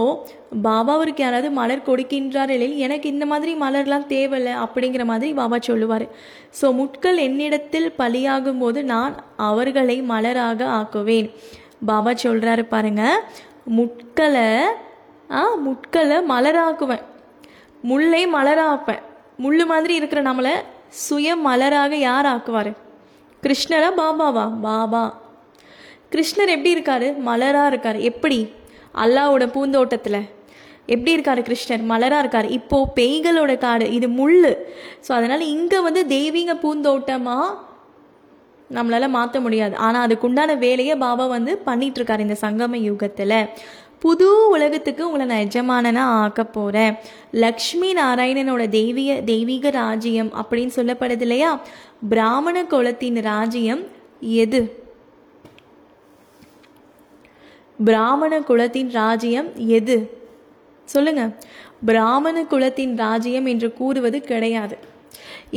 பாபாவிற்கு 0.64 1.22
யாராவது 1.24 1.52
மலர் 1.52 1.88
கொடுக்கின்றார் 1.88 2.50
இல்லை 2.50 2.80
எனக்கு 2.80 3.10
இந்த 3.10 3.26
மாதிரி 3.26 3.56
மலர்லாம் 3.56 4.08
தேவையில்லை 4.08 4.54
அப்படிங்கிற 4.66 5.06
மாதிரி 5.06 5.34
பாபா 5.34 5.60
சொல்லுவார். 5.60 6.06
ஸோ 6.62 6.74
முட்கள் 6.74 7.18
என்னிடத்தில் 7.18 7.92
பலியாகும் 7.98 8.58
போது 8.58 8.84
நான் 8.84 9.16
அவர்களை 9.36 10.02
மலராக 10.02 10.68
ஆக்குவேன். 10.80 11.30
பாபா 11.82 12.12
சொல்கிறாரு 12.12 12.64
பாருங்க 12.64 13.04
முட்களை 13.78 14.48
ஆ 15.32 15.42
முட்களை 15.68 16.18
மலராக்குவேன். 16.30 17.04
முல்லை 17.82 18.28
மலராப்பேன். 18.28 19.04
முள் 19.38 19.66
மாதிரி 19.66 19.96
இருக்கிற 19.96 20.22
நம்மளை 20.22 20.54
சுய 20.90 21.36
மலராக 21.36 21.94
யார் 21.96 22.26
ஆக்குவார்? 22.26 22.72
கிருஷ்ணரா 23.44 23.90
பாபாவா? 23.98 24.46
பாபா. 24.62 25.04
கிருஷ்ணர் 26.12 26.54
எப்படி 26.56 26.70
இருக்கார்? 26.70 27.08
மலராக 27.30 27.66
இருக்கார். 27.66 28.00
எப்படி? 28.00 28.54
அல்லாவோட 29.04 29.46
பூந்தோட்டத்தில். 29.52 30.22
எப்படி 30.86 31.12
இருக்கார் 31.12 31.42
கிருஷ்ணர்? 31.42 31.84
மலராக 31.92 32.20
இருக்கார். 32.20 32.48
இப்போது 32.50 32.92
பேய்களோட 32.96 33.58
காடு 33.58 33.92
இது 33.92 34.10
முள் 34.10 34.40
ஸோ 35.08 35.12
அதனால் 35.12 35.40
இங்கே 35.40 35.80
வந்து 35.80 36.08
தெய்வீக 36.08 36.54
பூந்தோட்டமாக 36.56 37.58
நம்மளால் 38.74 39.10
மாற்ற 39.10 39.40
முடியாது. 39.40 39.76
ஆனால் 39.76 40.08
அதுக்குண்டான 40.08 40.58
வேலையை 40.58 40.96
பாபா 40.96 41.26
வந்து 41.26 41.62
பண்ணிகிட்ருக்கார் 41.66 42.20
இந்த 42.20 42.38
சங்கம 42.42 42.74
யுகத்தில். 42.74 43.46
புது 44.00 44.48
உலகத்துக்கு 44.48 45.12
உங்களை 45.12 45.26
நான் 45.26 45.48
எஜமானனாக 45.48 45.98
ஆக்க 45.98 46.44
போகிறேன் 46.44 46.96
லக்ஷ்மி 47.32 47.94
நாராயணனோட 47.94 48.70
தெய்வீக 48.70 49.22
தெய்வீக 49.22 49.70
ராஜ்யம் 49.70 50.32
அப்படின்னு 50.34 50.70
சொல்லப்படுது 50.76 51.22
இல்லையா? 51.22 51.62
பிராமண 52.10 52.66
குலத்தின் 52.66 53.22
ராஜ்யம் 53.22 53.84
எது? 54.20 54.84
பிராமண 57.86 58.42
குலத்தின் 58.42 58.92
ராஜ்யம் 58.92 59.50
எது? 59.56 60.18
சொல்லுங்க. 60.86 61.30
பிராமண 61.86 62.44
குலத்தின் 62.44 62.96
ராஜ்யம் 62.96 63.46
என்று 63.46 63.74
கூறுவது 63.74 64.22
கிடையாது. 64.22 64.78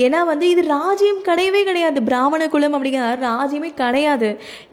ஏன்னா 0.05 0.21
வந்து 0.31 0.47
இது 0.55 0.63
ராஜ்யம் 0.77 1.21
கிடையவே 1.29 1.61
கிடையாது. 1.69 1.99
பிராமண 2.09 2.43
குலம் 2.55 2.75
அப்படிங்கிற 2.77 3.07
ராஜ்யமே 3.29 3.71
கிடையாது. 3.83 4.29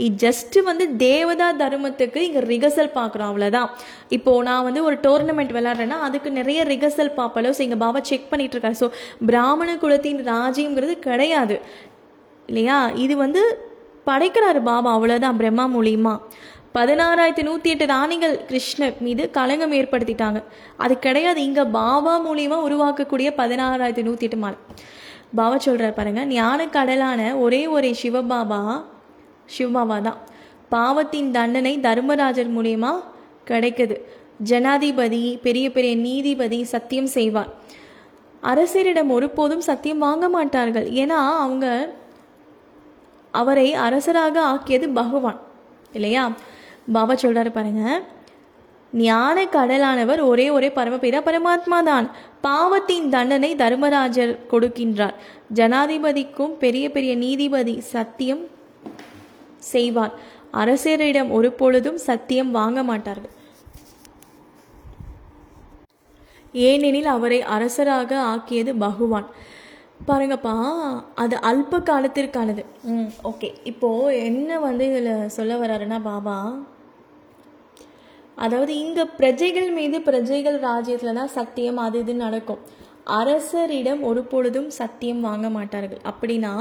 இது 0.05 0.15
ஜஸ்ட் 0.25 0.57
வந்து 0.69 0.87
தேவதா 1.05 1.47
தர்மத்துக்கு 1.61 2.21
இங்கே 2.27 2.41
ரிகர்சல் 2.53 2.91
பார்க்குறோம் 2.97 3.29
அவ்வளோதான் 3.31 3.69
இப்போது 4.17 4.45
நான் 4.49 4.65
வந்து 4.67 4.83
ஒரு 4.87 4.97
டோர்னமெண்ட் 5.05 5.55
விளாட்றேன்னா 5.57 5.99
அதுக்கு 6.07 6.31
நிறைய 6.39 6.63
ரிகர்சல் 6.73 7.13
பார்ப்பலோ 7.19 7.53
ஸோ 7.59 7.63
எங்கள் 7.67 7.83
பாபா 7.85 8.01
செக் 8.11 8.31
பண்ணிட்டு 8.31 8.57
இருக்காரு. 8.57 8.79
ஸோ 8.83 8.89
பிராமண 9.31 9.77
குலத்தின் 9.83 10.21
ராஜ்யங்கிறது 10.33 10.95
கிடையாது. 11.07 11.57
இல்லையா? 12.49 12.79
இது 13.05 13.13
வந்து 13.25 13.43
படைக்கிறாரு 14.09 14.59
பாபா. 14.71 14.89
அவ்வளோதான் 14.97 15.39
பிரம்மா 15.41 15.67
மூலியமா. 15.77 16.15
பதினாறாயிரத்தி 16.77 17.43
நூற்றி 17.47 17.69
எட்டு 17.73 17.85
ராணிகள் 17.91 18.33
கிருஷ்ணர் 18.49 18.95
மீது 19.05 19.23
கலங்கம் 19.37 19.75
ஏற்படுத்திட்டாங்க. 19.77 20.39
அது 20.83 20.93
கிடையாது. 21.05 21.39
இங்கே 21.49 21.63
பாபா 21.77 22.13
மூலியமாக 22.25 22.65
உருவாக்கக்கூடிய 22.67 23.29
பதினாறாயிரத்தி 23.41 24.03
நூற்றி 24.07 24.27
எட்டு 24.27 24.39
மாலை. 24.43 24.57
பாபா 25.35 25.57
சொல்கிறார் 25.57 25.93
பாருங்கள் 25.93 26.25
ஞான 26.25 26.65
கடலான 26.65 27.21
ஒரே 27.39 27.67
ஒரே 27.67 27.95
சிவபாபா 28.01 28.59
சிவபாபா 29.57 29.97
தான் 30.01 30.19
பாவத்தின் 30.69 31.31
தண்டனை 31.31 31.79
தர்மராஜர் 31.79 32.51
மூலயமா 32.57 32.91
கிடைக்குது. 33.45 33.95
ஜனாதிபதி 34.43 35.39
பெரிய 35.41 35.65
பெரிய 35.71 35.95
நீதிபதி 35.95 36.63
சத்தியம் 36.63 37.07
செய்வார். 37.07 37.51
அரசரிடம் 38.43 39.09
ஒருபோதும் 39.09 39.61
சத்தியம் 39.61 39.97
வாங்க 39.97 40.29
மாட்டார்கள். 40.29 40.87
ஏன்னா 40.91 41.19
அவங்க 41.45 41.65
அவரை 43.31 43.73
அரசராக 43.73 44.41
ஆக்கியது 44.41 44.89
பகவான். 44.89 45.39
இல்லையா? 45.93 46.31
பாபா 46.93 47.13
சொல்கிறாரு 47.13 47.51
பாருங்கள் 47.51 48.01
ஞான 49.03 49.37
கடலானவர் 49.45 50.21
ஒரே 50.21 50.49
ஒரே 50.49 50.69
பரமபிதா 50.75 51.19
பரமாத்மா 51.27 51.83
தான் 51.83 52.05
பாவத்தின் 52.41 53.07
தண்டனை 53.09 53.49
தர்மராஜர் 53.55 54.33
கொடுக்கின்றார். 54.51 55.15
ஜனாதிபதிக்கும் 55.53 56.53
பெரிய 56.63 56.85
பெரிய 56.89 57.15
நீதிபதி 57.15 57.75
சத்தியம் 57.93 58.43
செய்வார். 59.71 60.13
அரசரிடம் 60.61 61.31
ஒரு 61.37 61.49
பொழுதும் 61.51 61.97
சத்தியம் 61.97 62.51
வாங்க 62.51 62.83
மாட்டார்கள். 62.83 63.33
ஏனெனில் 66.53 67.09
அவரை 67.15 67.41
அரசராக 67.55 68.19
ஆக்கியது 68.33 68.73
பகவான். 68.75 69.27
பாருங்கப்பா 70.07 70.53
அது 71.23 71.35
அல்ப 71.49 71.79
காலத்திற்கானது. 71.89 72.63
ம் 72.93 73.09
ஓகே. 73.31 73.49
இப்போது 73.71 74.23
என்ன 74.29 74.59
வந்து 74.59 74.85
இதில் 74.91 75.29
சொல்ல 75.37 75.53
வர்றாருன்னா 75.55 75.99
பாபா 76.11 76.37
அதாவது 78.43 78.73
இங்கே 78.83 79.03
பிரஜைகள் 79.19 79.69
மீது 79.77 79.97
பிரஜைகள் 80.09 80.57
ராஜ்யத்தில் 80.69 81.17
தான் 81.19 81.33
சத்தியம் 81.37 81.79
அது 81.85 81.99
இது 82.03 82.13
நடக்கும். 82.25 82.61
அரசரிடம் 83.19 84.01
ஒரு 84.09 84.21
பொழுதும் 84.31 84.69
சத்தியம் 84.79 85.21
வாங்க 85.27 85.47
மாட்டார்கள். 85.57 86.01
அப்படின்னா 86.11 86.53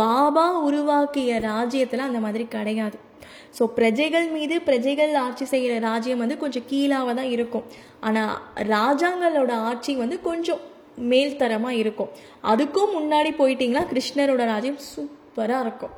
பாபா 0.00 0.46
உருவாக்கிய 0.66 1.38
ராஜ்யத்தில் 1.50 2.08
அந்த 2.08 2.18
மாதிரி 2.24 2.44
கிடையாது. 2.56 2.96
ஸோ 3.56 3.62
பிரஜைகள் 3.78 4.26
மீது 4.34 4.56
பிரஜைகள் 4.66 5.12
ஆட்சி 5.26 5.44
செய்கிற 5.52 5.74
ராஜ்யம் 5.86 6.22
வந்து 6.24 6.36
கொஞ்சம் 6.42 6.66
கீழாக 6.70 7.14
தான் 7.20 7.30
இருக்கும். 7.36 7.64
ஆனால் 8.08 8.34
ராஜாங்களோட 8.74 9.52
ஆட்சி 9.70 9.92
வந்து 10.02 10.16
கொஞ்சம் 10.28 10.60
மேல்தரமாக 11.12 11.80
இருக்கும். 11.82 12.10
அதுக்கும் 12.52 12.94
முன்னாடி 12.98 13.30
போயிட்டீங்கன்னா 13.40 13.84
கிருஷ்ணரோட 13.92 14.44
ராஜ்யம் 14.52 14.80
சூப்பராக 14.90 15.64
இருக்கும். 15.66 15.92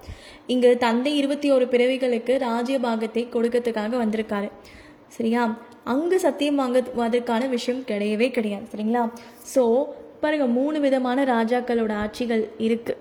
இங்கே 0.52 0.70
தந்தை 0.84 1.12
இருபத்தி 1.20 1.48
ஒரு 1.56 1.66
பிறவிகளுக்கு 1.74 2.34
ராஜ்யபாகத்தை 2.48 3.24
கொடுக்கறதுக்காக 3.34 3.98
வந்திருக்காரு. 4.04 4.50
சரியா? 5.16 5.42
அங்கு 5.92 6.16
சத்தியம் 6.26 6.60
வாங்குவதற்கான 6.62 7.48
விஷயம் 7.56 7.84
கிடையவே 7.90 8.28
கிடையாது 8.36 8.66
சரிங்களா? 8.72 9.02
ஸோ 9.54 9.62
பாருங்க 10.22 10.46
மூணு 10.58 10.78
விதமான 10.86 11.24
ராஜாக்களோட 11.34 11.92
ஆட்சிகள் 12.04 12.42
இருக்கு. 12.66 12.94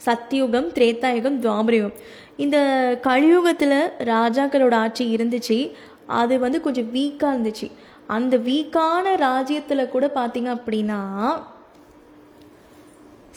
சத்தியுகம் 0.00 0.68
திரேத்தாயுகம் 0.76 1.38
துவாபரயுகம். 1.44 1.96
இந்த 2.44 2.58
கலியுகத்தில் 3.08 3.78
ராஜாக்களோட 4.12 4.74
ஆட்சி 4.84 5.04
இருந்துச்சு. 5.16 5.58
அது 6.20 6.34
வந்து 6.44 6.58
கொஞ்சம் 6.66 6.90
வீக்காக 6.96 7.32
இருந்துச்சு. 7.34 7.66
அந்த 8.16 8.34
வீக்கான 8.48 9.16
ராஜ்யத்தில் 9.26 9.90
கூட 9.94 10.06
பார்த்தீங்க 10.18 10.50
அப்படின்னா 10.58 11.00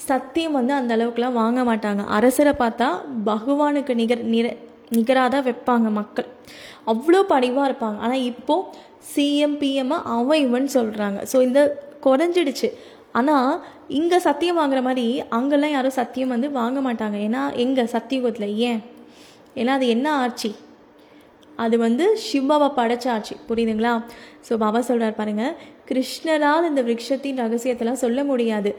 சத்தியம் 0.10 0.58
வந்து 0.60 0.74
அந்த 0.78 0.92
அளவுக்குலாம் 0.98 1.40
வாங்க 1.42 1.62
மாட்டாங்க. 1.70 2.04
அரசரை 2.18 2.54
பார்த்தா 2.62 2.88
பகவானுக்கு 3.32 3.94
நிகர் 4.02 4.24
நிர 4.34 4.48
நிகராக 4.98 5.30
தான் 5.34 5.46
வைப்பாங்க 5.48 5.90
மக்கள். 6.00 6.28
அவ்வளோ 6.92 7.20
பணிவாக 7.34 7.68
இருப்பாங்க. 7.70 7.98
ஆனால் 8.06 8.26
இப்போது 8.32 8.68
சிஎம் 9.14 9.56
பிஎம் 9.62 9.96
அவன் 10.16 10.44
இவன் 10.48 10.68
சொல்கிறாங்க 10.78 11.20
ஸோ 11.32 11.38
இந்த 11.48 11.62
குறைஞ்சிடுச்சு. 12.06 12.70
ஆனால் 13.20 13.50
இங்கே 14.00 14.18
சத்தியம் 14.28 14.60
வாங்குற 14.60 14.82
மாதிரி 14.88 15.06
அங்கெல்லாம் 15.38 15.74
யாரும் 15.76 15.98
சத்தியம் 16.00 16.34
வந்து 16.36 16.48
வாங்க 16.60 16.80
மாட்டாங்க. 16.88 17.18
ஏன்னா 17.28 17.42
எங்கே 17.64 17.84
சத்தியுகத்தில் 17.96 18.56
ஏன்? 18.70 18.82
ஏன்னா 19.60 19.74
அது 19.80 19.88
என்ன 19.96 20.08
ஆட்சி? 20.24 20.52
அது 21.64 21.76
வந்து 21.86 22.06
சிவாவை 22.28 22.70
படைச்ச 22.80 23.06
ஆட்சி. 23.16 23.36
புரியுதுங்களா? 23.50 23.94
ஸோ 24.48 24.54
பாபா 24.64 24.80
சொல்கிறார் 24.90 25.20
பாருங்கள் 25.20 25.56
கிருஷ்ணரால் 25.90 26.68
இந்த 26.70 26.82
விரக்ஷத்தின் 26.88 27.42
ரகசியத்தெல்லாம் 27.44 28.02
சொல்ல 28.04 28.20
முடியாது. 28.30 28.70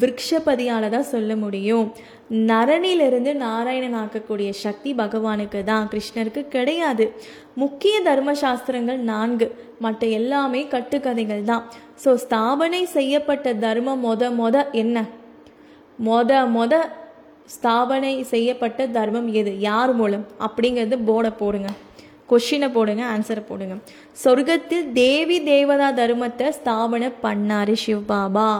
விரக்ஷபதியால் 0.00 0.86
தான் 0.94 1.10
சொல்ல 1.14 1.32
முடியும். 1.42 1.86
நரனிலிருந்து 2.50 3.32
நாராயணன் 3.44 3.98
ஆக்கக்கூடிய 4.02 4.50
சக்தி 4.64 4.92
பகவானுக்கு 5.02 5.60
தான் 5.70 5.88
கிருஷ்ணருக்கு 5.92 6.42
கிடையாது. 6.56 7.06
முக்கிய 7.62 7.94
தர்ம 8.08 8.34
சாஸ்திரங்கள் 8.44 9.00
நான்கு 9.12 9.48
மற்ற 9.86 10.02
எல்லாமே 10.20 10.62
கட்டுக்கதைகள் 10.74 11.44
தான். 11.52 11.64
ஸோ 12.04 12.12
ஸ்தாபனை 12.24 12.82
செய்யப்பட்ட 12.96 13.54
தர்மம் 13.66 14.04
மொத 14.08 14.30
மொத 14.40 14.56
என்ன? 14.82 15.06
மொத 16.08 16.32
மொத 16.56 16.74
ஸ்தாபனை 17.54 18.12
செய்யப்பட்ட 18.30 18.86
தர்மம் 18.98 19.28
எது? 19.40 19.52
யார் 19.68 19.92
மூலம்? 19.98 20.24
அப்படிங்கிறது 20.46 20.96
போர்டை 21.08 21.32
போடுங்க. 21.40 21.70
கொஷினை 22.30 22.68
போடுங்க 22.76 23.02
ஆன்சரை 23.14 23.42
போடுங்க. 23.48 23.74
சொர்க்கத்தில் 24.24 24.86
தேவி 24.92 25.36
தேவதா 25.52 25.88
தர்மத்தை 26.00 26.48
ஸ்தாபனை 26.58 27.10
பண்ணாரு 27.26 27.74
சிவபாபா 27.84 28.50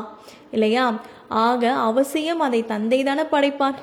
இல்லையா? 0.51 0.85
ஆக 1.29 1.73
அவசியம் 1.89 2.45
அதை 2.47 2.61
தந்தை 2.73 3.03
தானே 3.03 3.25
படைப்பார். 3.35 3.81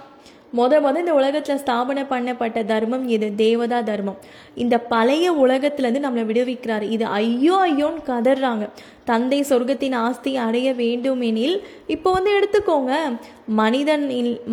முத 0.58 0.80
முத 0.84 1.00
இந்த 1.02 1.14
உலகத்தில் 1.20 1.62
ஸ்தாபனை 1.64 2.04
பண்ணப்பட்ட 2.14 2.60
தர்மம் 2.72 3.06
இது 3.16 3.28
தேவதா 3.36 3.80
தர்மம். 3.90 4.18
இந்த 4.64 4.76
பழைய 4.94 5.28
உலகத்துலேருந்து 5.44 6.06
நம்மளை 6.06 6.24
விடுவிக்கிறார். 6.32 6.86
இது 6.96 7.06
ஐயோ 7.20 7.58
ஐயோன்னு 7.68 8.02
கதறாங்க 8.10 8.66
தந்தை 9.10 9.40
சொர்க்கத்தின் 9.50 9.96
ஆஸ்தி 10.06 10.32
அடைய 10.46 10.68
வேண்டுமெனில் 10.82 11.56
இப்போ 11.96 12.10
வந்து 12.16 12.32
எடுத்துக்கோங்க 12.40 12.92
மனிதன் 13.60 14.04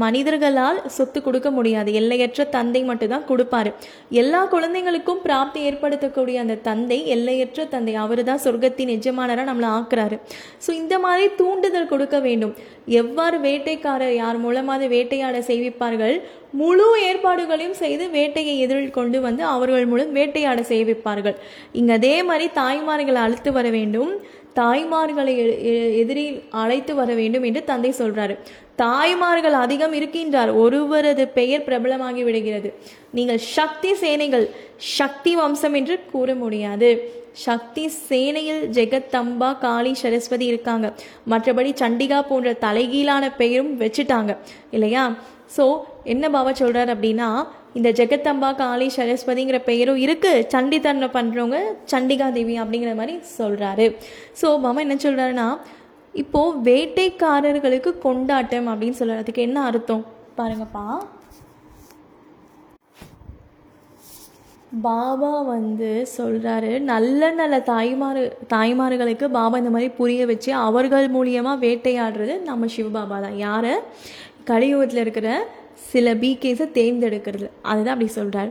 மனிதர்களால் 0.02 0.78
சொத்து 0.94 1.18
கொடுக்க 1.22 1.48
முடியாது. 1.56 1.90
எல்லையற்ற 2.00 2.44
தந்தை 2.54 2.80
மட்டும்தான் 2.88 3.26
கொடுப்பாரு. 3.30 3.70
எல்லா 4.22 4.40
குழந்தைங்களுக்கும் 4.54 5.20
பிராப்தி 5.26 5.60
ஏற்படுத்தக்கூடிய 5.70 6.36
அந்த 6.44 6.58
தந்தை 6.68 6.98
எல்லையற்ற 7.16 7.66
தந்தை 7.74 7.94
அவர் 8.04 8.22
தான் 8.30 8.42
சொர்க்கத்தின் 8.46 8.94
எஜமானராக 8.96 9.48
நம்மளை 9.50 9.70
ஆக்குறாரு. 9.78 10.18
ஸோ 10.64 10.70
இந்த 10.82 10.94
மாதிரி 11.04 11.26
தூண்டுதல் 11.40 11.92
கொடுக்க 11.92 12.18
வேண்டும். 12.26 12.54
எவ்வாறு 13.02 13.38
வேட்டைக்காரர் 13.46 14.16
யார் 14.22 14.38
மூலமாக 14.46 14.88
வேட்டையாட 14.94 15.38
செய்விப்பார்கள் 15.50 16.16
முழு 16.50 17.02
ஏற்பாடுகளையும் 17.02 17.74
செய்து 17.74 18.08
வேட்டையை 18.08 18.58
எதிரில் 18.58 18.90
கொண்டு 18.90 19.20
வந்து 19.20 19.44
அவர்கள் 19.44 19.86
மூலம் 19.86 20.12
வேட்டையாட 20.12 20.60
செய்விப்பார்கள் 20.60 21.36
இங்கே 21.72 21.92
அதே 21.92 22.22
மாதிரி 22.22 22.50
தாய்மார்களை 22.54 23.14
அழைத்து 23.14 23.52
வர 23.52 23.70
வேண்டும். 23.70 24.20
தாய்மார்களை 24.56 25.36
எ- 25.36 25.96
எதிரில் 25.96 26.42
அழைத்து 26.50 26.94
வர 26.94 27.14
வேண்டும் 27.14 27.42
என்று 27.42 27.64
தந்தை 27.64 27.94
சொல்றாரு. 27.98 28.38
தாய்மார்கள் 28.76 29.52
அதிகம் 29.52 29.92
இருக்கின்றார். 29.92 30.54
ஒருவரது 30.56 31.28
பெயர் 31.28 31.64
பிரபலமாகி 31.64 32.24
விடுகிறது. 32.24 32.74
நீங்கள் 33.10 33.38
சக்தி 33.38 33.94
சேனைகள் 33.94 34.50
சக்தி 34.76 35.34
வம்சம் 35.34 35.74
என்று 35.74 36.00
கூற 36.12 36.34
முடியாது. 36.34 37.12
சக்தி 37.32 37.90
சேனையில் 38.08 38.66
ஜெகத்தம்பா 38.72 39.58
காளி 39.58 39.94
சரஸ்வதி 39.94 40.46
இருக்காங்க. 40.46 40.92
மற்றபடி 41.30 41.74
சண்டிகா 41.74 42.22
போன்ற 42.22 42.52
தலைகீழான 42.52 43.36
பெயரும் 43.36 43.80
வச்சுட்டாங்க. 43.80 44.36
இல்லையா? 44.70 45.14
ஸோ 45.56 45.76
என்ன 46.14 46.24
பாபா 46.36 46.52
சொல்றாரு 46.60 46.90
அப்படின்னா 46.94 47.28
இந்த 47.78 47.88
ஜெகத்தம்பா 47.98 48.50
காளி 48.60 48.86
சரஸ்வதிங்கிற 48.96 49.58
பெயரும் 49.68 50.00
இருக்கு. 50.04 50.32
சண்டித்தன்மை 50.54 51.08
பண்றவங்க 51.16 51.58
சண்டிகா 51.92 52.28
தேவி 52.36 52.54
அப்படிங்கிற 52.62 52.94
மாதிரி 53.00 53.14
சொல்றாரு. 53.38 53.86
ஸோ 54.40 54.46
பாபா 54.64 54.80
என்ன 54.86 54.96
சொல்றாருன்னா 55.06 55.48
இப்போ 56.22 56.40
வேட்டைக்காரர்களுக்கு 56.68 57.90
கொண்டாட்டம் 58.06 58.68
அப்படின்னு 58.72 58.98
சொல்றாரு 59.00 59.24
அதுக்கு 59.24 59.46
என்ன 59.48 59.58
அர்த்தம்? 59.70 60.04
பாருங்கப்பா. 60.38 60.84
பாபா 64.86 65.30
வந்து 65.52 65.90
சொல்கிறாரு 66.16 66.72
நல்ல 66.90 67.30
நல்ல 67.38 67.56
தாய்மாரு 67.70 68.22
தாய்மார்களுக்கு 68.54 69.26
பாபா 69.36 69.58
இந்த 69.62 69.72
மாதிரி 69.76 69.88
புரிய 70.00 70.26
வச்சு 70.30 70.50
அவர்கள் 70.66 71.06
மூலியமாக 71.14 71.62
வேட்டையாடுறது 71.64 72.34
நம்ம 72.48 72.68
சிவபாபா 72.74 73.18
தான். 73.26 73.38
யாரை? 73.46 73.72
கலியுகத்தில் 74.50 75.02
இருக்கிற 75.04 75.30
சில 75.92 76.14
பிகேஸை 76.14 76.66
தேர்ந்தெடுக்கிறது. 76.78 77.48
அதுதான் 77.62 77.94
அப்படி 77.94 78.10
சொல்கிறார் 78.10 78.50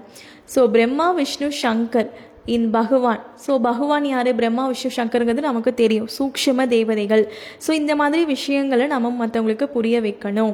ஸோ 0.55 0.59
பிரம்மா 0.75 1.11
விஷ்ணு 1.11 1.47
சங்கர் 1.63 2.09
இன் 2.55 2.69
பகவான் 2.69 3.21
ஸோ 3.45 3.53
பகவான் 3.59 4.05
யார்? 4.05 4.29
பிரம்மா 4.35 4.65
விஷ்ணு 4.67 4.91
சங்கருங்கிறது 4.97 5.47
நமக்கு 5.49 5.73
தெரியும். 5.73 6.07
சூக்ஷ்ம 6.17 6.67
தேவதைகள். 6.67 7.23
ஸோ 7.65 7.71
இந்த 7.71 7.95
மாதிரி 7.95 8.25
விஷயங்களை 8.25 8.87
நம்ம 8.87 9.25
மற்றவங்களுக்கு 9.25 9.63
புரிய 9.63 10.01
வைக்கணும். 10.01 10.53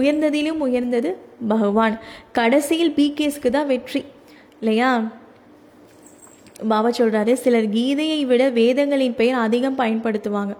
உயர்ந்ததிலும் 0.00 0.60
உயர்ந்தது 0.66 1.12
பகவான். 1.48 1.96
கடைசியில் 2.32 2.92
பிகேஸ்க்கு 2.98 3.50
தான் 3.50 3.66
வெற்றி. 3.66 4.04
இல்லையா? 4.60 4.90
பாபா 6.70 6.90
சொல்கிறாரு 6.98 7.32
சிலர் 7.40 7.66
கீதையை 7.74 8.20
விட 8.28 8.42
வேதங்களின் 8.58 9.16
பெயர் 9.18 9.38
அதிகம் 9.46 9.78
பயன்படுத்துவாங்க. 9.80 10.52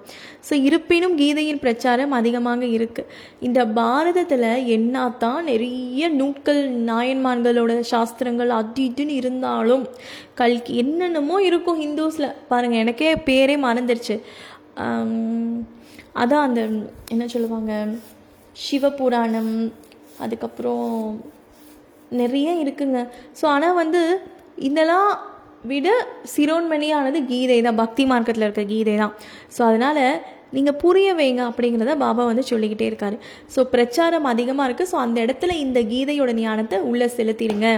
ஸோ 0.47 0.55
இருப்பினும் 0.69 1.15
கீதையின் 1.21 1.61
பிரச்சாரம் 1.63 2.17
அதிகமாக 2.19 2.67
இருக்குது 2.77 3.13
இந்த 3.47 3.61
பாரதத்தில் 3.79 4.45
என்னத்தான் 4.77 5.47
நிறைய 5.51 6.09
நூட்கள் 6.19 6.61
நாயன்மான்களோட 6.91 7.75
சாஸ்திரங்கள் 7.93 8.51
அது 8.59 8.83
இதுன்னு 8.89 9.15
இருந்தாலும் 9.21 9.85
கல்கி 10.41 10.75
என்னென்னமோ 10.83 11.39
இருக்கும் 11.49 11.81
ஹிந்துஸில். 11.85 12.29
பாருங்கள் 12.51 12.83
எனக்கே 12.85 13.13
பேரே 13.29 13.57
மறந்துருச்சு. 13.67 14.17
அதான் 16.23 16.47
அந்த 16.49 16.61
என்ன 17.15 17.25
சொல்லுவாங்க 17.35 17.73
சிவபுராணம் 18.57 19.55
அதுக்கப்புறம் 20.25 20.93
நிறைய 22.21 22.53
இருக்குங்க. 22.65 23.01
ஸோ 23.39 23.47
ஆனால் 23.55 23.79
வந்து 23.83 24.03
இதெல்லாம் 24.69 25.11
விட 25.71 25.89
சிரோன்மணியானது 26.35 27.19
கீதை 27.31 27.59
தான் 27.67 27.79
பக்தி 27.83 28.05
மார்க்கத்தில் 28.13 28.47
இருக்க 28.47 28.65
கீதை 28.73 28.95
தான் 29.03 29.15
ஸோ 29.57 29.61
அதனால் 29.69 30.03
நீங்கள் 30.57 30.79
புரிய 30.83 31.09
வைங்க 31.19 31.43
அப்படிங்கிறத 31.51 31.95
பாபா 32.03 32.23
வந்து 32.29 32.45
சொல்லிக்கிட்டே 32.51 32.87
இருக்காரு. 32.91 33.17
ஸோ 33.55 33.61
பிரச்சாரம் 33.73 34.29
அதிகமாக 34.33 34.67
இருக்குது 34.69 34.91
ஸோ 34.93 34.97
அந்த 35.05 35.19
இடத்துல 35.25 35.55
இந்த 35.65 35.79
கீதையோட 35.93 36.33
ஞானத்தை 36.43 36.79
உள்ளே 36.91 37.09
செலுத்திடுங்க. 37.17 37.69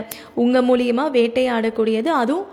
உங்கள் 0.42 0.66
மூலியமாக 0.68 1.14
வேட்டையாடக்கூடியது 1.16 2.12
அதுவும் 2.22 2.46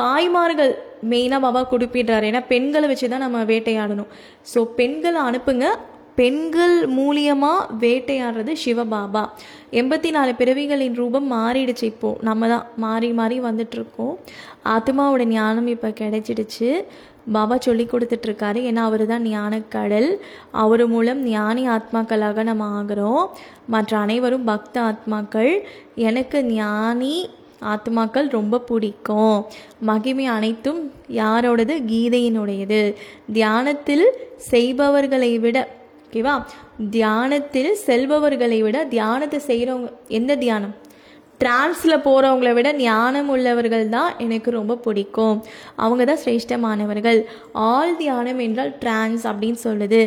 தாய்மார்கள் 0.00 0.72
மெயினாக 1.10 1.44
பாபா 1.46 1.62
குறிப்பிடுறாரு 1.72 2.28
ஏன்னா 2.30 2.42
பெண்களை 2.52 2.86
வச்சு 2.90 3.08
தான் 3.14 3.24
நம்ம 3.26 3.42
வேட்டையாடணும். 3.52 4.10
ஸோ 4.52 4.60
பெண்களை 4.78 5.20
அனுப்புங்க. 5.28 5.66
பெண்கள் 6.16 6.90
மூலியமாக 6.90 7.68
வேட்டையாடுறது 7.80 8.52
சிவபாபா. 8.64 9.28
எண்பத்தி 9.70 10.10
நாலு 10.10 10.34
பிறவிகளின் 10.34 10.94
ரூபம் 10.94 11.32
மாறிடுச்சு 11.32 11.82
இப்போது 11.82 12.18
நம்ம 12.20 12.48
தான் 12.48 12.66
மாறி 12.76 13.12
மாறி 13.12 13.40
வந்துட்டுருக்கோம். 13.40 14.14
ஆத்மாவோட 14.64 15.24
ஞானம் 15.24 15.66
இப்போ 15.66 15.88
கிடைச்சிடுச்சு. 15.88 16.84
பாபா 17.32 17.56
சொல்லி 17.58 17.84
கொடுத்துட்ருக்காரு. 17.84 18.60
ஏன்னா 18.68 18.82
அவர் 18.88 19.06
தான் 19.06 19.22
ஞானக்கடல். 19.22 20.16
அவர் 20.50 20.86
மூலம் 20.86 21.22
ஞானி 21.22 21.68
ஆத்மாக்களாக 21.68 22.42
நம்ம 22.42 22.82
ஆகிறோம். 22.82 23.26
மற்ற 23.66 23.98
அனைவரும் 23.98 24.44
பக்த 24.44 24.80
ஆத்மாக்கள். 24.80 25.58
எனக்கு 25.94 26.44
ஞானி 26.44 27.30
ஆத்மாக்கள் 27.62 28.30
ரொம்ப 28.30 28.60
பிடிக்கும். 28.60 29.46
மகிமை 29.80 30.26
அனைத்தும் 30.26 30.92
யாரோடது? 31.10 31.74
கீதையினுடையது. 31.92 32.94
தியானத்தில் 33.32 34.06
செய்பவர்களை 34.36 35.38
விட 35.38 35.68
ஓகேவா? 36.14 36.34
தியானத்தில் 36.90 37.70
செல்பவர்களை 37.86 38.58
விட 38.62 38.78
தியானத்தை 38.92 39.38
செய்கிறவங்க 39.46 39.88
எந்த 40.18 40.32
தியானம்? 40.42 40.74
டிரான்ஸில் 41.40 42.02
போகிறவங்கள 42.04 42.50
விட 42.54 42.68
ஞானம் 42.72 43.30
உள்ளவர்கள் 43.34 43.86
தான் 43.88 44.12
எனக்கு 44.26 44.50
ரொம்ப 44.50 44.74
பிடிக்கும். 44.76 45.38
அவங்க 45.84 46.04
தான் 46.04 46.22
சிரேஷ்டமானவர்கள். 46.24 47.18
ஆல் 47.70 47.96
தியானம் 47.96 48.42
என்றால் 48.46 48.72
டிரான்ஸ் 48.82 49.24
அப்படின்னு 49.30 49.60
சொல்லுது. 49.64 50.00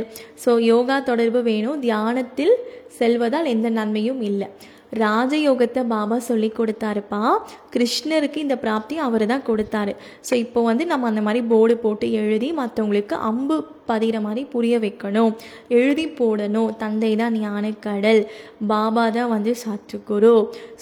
ஸோ 0.45 0.53
யோகா 0.71 0.99
தொடர்பு 0.99 1.41
வேணும். 1.49 1.81
தியானத்தில் 1.81 2.55
செல்வதால் 2.99 3.51
எந்த 3.55 3.69
நன்மையும் 3.79 4.21
இல்லை. 4.21 4.49
ராஜயோகத்தை 4.91 5.81
பாபா 5.93 6.17
சொல்லி 6.27 6.49
கொடுத்தாருப்பா. 6.57 7.21
கிருஷ்ணருக்கு 7.73 8.39
இந்த 8.45 8.55
பிராப்தி 8.63 8.95
அவர் 9.05 9.25
தான் 9.31 9.45
கொடுத்தாரு. 9.49 9.93
ஸோ 10.27 10.33
இப்போ 10.43 10.59
வந்து 10.69 10.85
நம்ம 10.91 11.07
அந்த 11.11 11.21
மாதிரி 11.25 11.41
போர்டு 11.51 11.75
போட்டு 11.83 12.07
எழுதி 12.21 12.49
மற்றவங்களுக்கு 12.61 13.17
அம்பு 13.29 13.57
பதிகிற 13.91 14.17
மாதிரி 14.25 14.41
புரிய 14.53 14.75
வைக்கணும். 14.85 15.31
எழுதி 15.79 16.05
போடணும். 16.19 16.69
தந்தை 16.83 17.11
தான் 17.21 17.37
ஞானக்கடல். 17.43 18.21
பாபா 18.73 19.05
தான் 19.17 19.33
வந்து 19.35 19.53
சத்துக்குரு. 19.65 20.35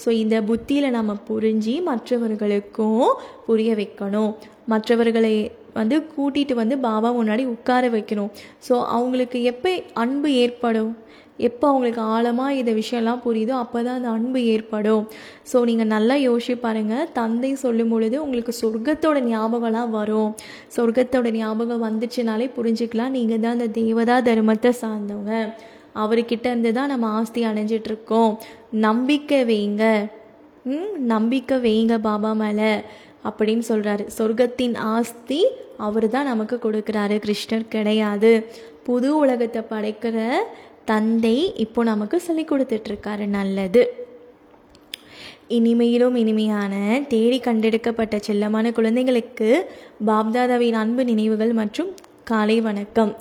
ஸோ 0.04 0.08
இந்த 0.22 0.38
புத்தியில் 0.50 0.96
நம்ம 0.98 1.16
புரிஞ்சு 1.30 1.76
மற்றவர்களுக்கும் 1.90 3.06
புரிய 3.48 3.72
வைக்கணும். 3.82 4.32
மற்றவர்களை 4.74 5.36
வந்து 5.80 5.96
கூட்டிகிட்டு 6.12 6.54
வந்து 6.60 6.76
பாபா 6.88 7.08
முன்னாடி 7.18 7.42
உட்கார 7.54 7.88
வைக்கணும். 7.96 8.30
ஸோ 8.66 8.74
அவங்களுக்கு 8.96 9.38
எப்போ 9.52 9.70
அன்பு 10.02 10.28
ஏற்படும்? 10.44 10.92
எப்போ 11.48 11.64
அவங்களுக்கு 11.70 12.02
ஆழமாக 12.14 12.58
இந்த 12.60 12.72
விஷயம்லாம் 12.80 13.22
புரியுதோ 13.26 13.54
அப்போ 13.62 13.78
தான் 13.86 13.98
அந்த 13.98 14.10
அன்பு 14.16 14.40
ஏற்படும். 14.54 15.04
ஸோ 15.50 15.56
நீங்கள் 15.70 15.90
நல்லா 15.94 16.16
யோசிச்சு 16.26 16.54
பாருங்கள் 16.64 17.08
தந்தை 17.18 17.50
சொல்லும் 17.64 17.92
பொழுது 17.94 18.16
உங்களுக்கு 18.24 18.52
சொர்க்கத்தோட 18.62 19.20
ஞாபகம்லாம் 19.30 19.94
வரும். 19.98 20.30
சொர்க்கத்தோட 20.76 21.30
ஞாபகம் 21.40 21.86
வந்துச்சுனாலே 21.88 22.46
புரிஞ்சுக்கலாம். 22.58 23.16
நீங்கள் 23.18 23.42
தான் 23.44 23.56
அந்த 23.58 23.70
தேவதா 23.80 24.18
தர்மத்தை 24.30 24.72
சார்ந்தவங்க. 24.82 25.34
அவர்கிட்ட 26.04 26.46
இருந்து 26.52 26.72
தான் 26.78 26.92
நம்ம 26.92 27.10
ஆஸ்தி 27.18 27.42
அணைஞ்சிட்ருக்கோம் 27.50 28.32
நம்பிக்கை 28.86 29.40
வைங்க. 29.50 29.84
ம் 30.72 30.94
நம்பிக்கை 31.14 31.58
வைங்க 31.66 31.94
பாபா 32.08 32.32
மேலே. 32.44 32.72
அப்படின்னு 33.28 33.64
சொல்கிறாரு 33.68 34.04
சொர்க்கத்தின் 34.16 34.76
ஆஸ்தி 34.94 35.40
அவர் 35.86 36.06
தான் 36.14 36.28
நமக்கு 36.32 36.56
கொடுக்குறாரு. 36.64 37.16
கிருஷ்ணர் 37.24 37.72
கிடையாது. 37.74 38.32
புது 38.86 39.08
உலகத்தை 39.22 39.62
படைக்கிற 39.70 40.16
தந்தை 40.90 41.36
இப்போ 41.64 41.80
நமக்கு 41.90 42.16
சொல்லி 42.26 42.44
கொடுத்துட்ருக்காரு 42.48 43.24
நல்லது. 43.36 43.82
இனிமையிலும் 45.56 46.16
இனிமையான 46.22 46.74
தேடி 47.12 47.38
கண்டெடுக்கப்பட்ட 47.40 48.16
செல்லமான 48.26 48.72
குழந்தைகளுக்கு 48.78 49.48
பாப்தாதாவின் 50.10 50.78
அன்பு 50.82 51.04
நினைவுகள் 51.10 51.52
மற்றும் 51.60 51.90
காலை 52.30 52.58
வணக்கம். 52.68 53.12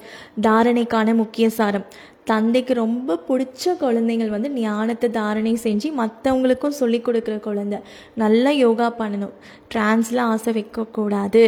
தாரணைக்கான 0.45 1.15
முக்கிய 1.21 1.47
சாரம். 1.60 1.88
தந்தைக்கு 2.30 2.74
ரொம்ப 2.74 3.18
பிடிச்ச 3.28 3.74
குழந்தைகள் 3.82 4.32
வந்து 4.36 4.50
ஞானத்தை 4.62 5.08
தாரணை 5.18 5.54
செஞ்சு 5.64 5.90
மற்றவங்களுக்கும் 6.00 6.78
சொல்லி 6.80 7.00
கொடுக்குற 7.08 7.36
குழந்தை. 7.40 7.80
நல்லா 8.22 8.52
யோகா 8.64 8.88
பண்ணணும். 9.00 9.36
டிரான்ஸில் 9.74 10.22
ஆசை 10.32 10.52
வைக்கக்கூடாது. 10.58 11.44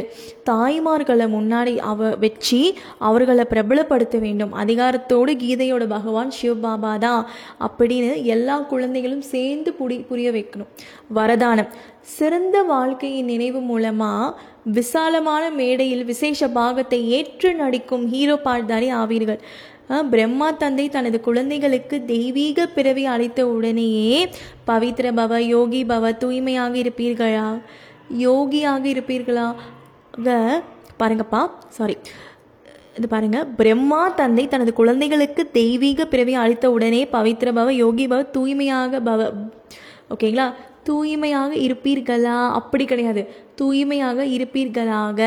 தாய்மார்களை 0.49 1.27
முன்னாடி 1.37 1.73
அவ 1.91 2.09
வச்சு 2.23 2.59
அவர்களை 3.09 3.45
பிரபலப்படுத்த 3.53 4.17
வேண்டும். 4.25 4.53
அதிகாரத்தோடு 4.63 5.33
கீதையோட 5.43 5.87
பகவான் 5.95 6.33
சிவபாபா 6.39 6.93
தான் 7.05 7.23
அப்படின்னு 7.67 8.11
எல்லா 8.35 8.57
குழந்தைகளும் 8.73 9.25
சேர்ந்து 9.33 9.71
புடி 9.79 9.97
புரிய 10.11 10.31
வைக்கணும். 10.37 10.71
வரதானம். 11.19 11.71
சிறந்த 12.17 12.57
வாழ்க்கையின் 12.73 13.31
நினைவு 13.33 13.59
மூலமாக 13.61 14.35
விசாலமான 14.77 15.43
மேடையில் 15.61 16.05
விசேஷ 16.05 16.47
பாகத்தை 16.59 16.99
ஏற்று 17.17 17.49
நடிக்கும் 17.53 18.05
ஹீரோ 18.13 18.35
பாட்தாரி 18.45 18.89
ஆவீர்கள். 19.01 19.41
பிரம்மா 19.87 20.51
தந்தை 20.51 20.89
தனது 20.89 21.21
குழந்தைகளுக்கு 21.21 22.05
தெய்வீக 22.05 22.67
பிறவி 22.67 23.05
அளித்த 23.05 23.47
உடனேயே 23.47 24.29
பவித்ர 24.67 25.11
பவ 25.19 25.37
யோகி 25.37 25.85
பவ 25.85 26.17
தூய்மையாக 26.17 26.77
இருப்பீர்களா? 26.77 27.61
யோகியாக 28.17 28.83
இருப்பீர்களா? 28.87 29.53
பாருங்கப்பா 30.99 31.49
சாரி 31.69 31.97
இது 32.97 33.07
பாருங்க 33.07 33.45
பிரம்மா 33.45 34.13
தந்தை 34.13 34.47
தனது 34.47 34.73
குழந்தைகளுக்கு 34.73 35.51
தெய்வீக 35.51 36.05
பிறவி 36.05 36.33
அளித்த 36.33 36.71
உடனே 36.71 37.05
பவித்ர 37.05 37.51
பவ 37.51 37.69
யோகி 37.69 38.07
பவ 38.07 38.29
தூய்மையாக 38.29 38.99
பவ 38.99 39.31
ஓகேங்களா 40.09 40.53
தூய்மையாக 40.83 41.53
இருப்பீர்களா? 41.55 42.49
அப்படி 42.49 42.85
கிடையாது. 42.85 43.27
தூய்மையாக 43.55 44.25
இருப்பீர்களாக. 44.25 45.21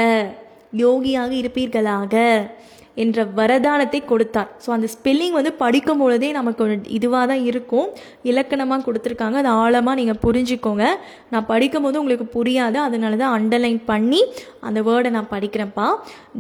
யோகியாக 0.77 1.33
இருப்பீர்களாக. 1.33 2.15
என்ற 3.03 3.25
வரதானத்தை 3.39 4.01
கொடுத்தார். 4.13 4.49
ஸோ 4.65 4.69
அந்த 4.77 4.87
ஸ்பெல்லிங் 4.95 5.37
வந்து 5.39 5.53
படிக்கும் 5.63 6.01
பொழுதே 6.03 6.31
நமக்கு 6.39 6.61
ஒரு 6.65 6.75
இதுவாக 6.97 7.25
தான் 7.33 7.45
இருக்கும். 7.51 7.89
இலக்கணமாக 8.31 8.85
கொடுத்துருக்காங்க. 8.87 9.37
அது 9.43 9.51
ஆழமாக 9.63 9.99
நீங்கள் 10.01 10.21
புரிஞ்சுக்கோங்க. 10.25 10.87
நான் 11.33 11.49
படிக்கும் 11.53 11.85
போது 11.87 12.01
உங்களுக்கு 12.03 12.27
புரியாது. 12.37 12.79
அதனால 12.87 13.17
தான் 13.23 13.35
அண்டர்லைன் 13.39 13.81
பண்ணி 13.93 14.21
அந்த 14.69 14.81
வேர்டை 14.89 15.13
நான் 15.17 15.33
படிக்கிறேன்ப்பா. 15.35 15.89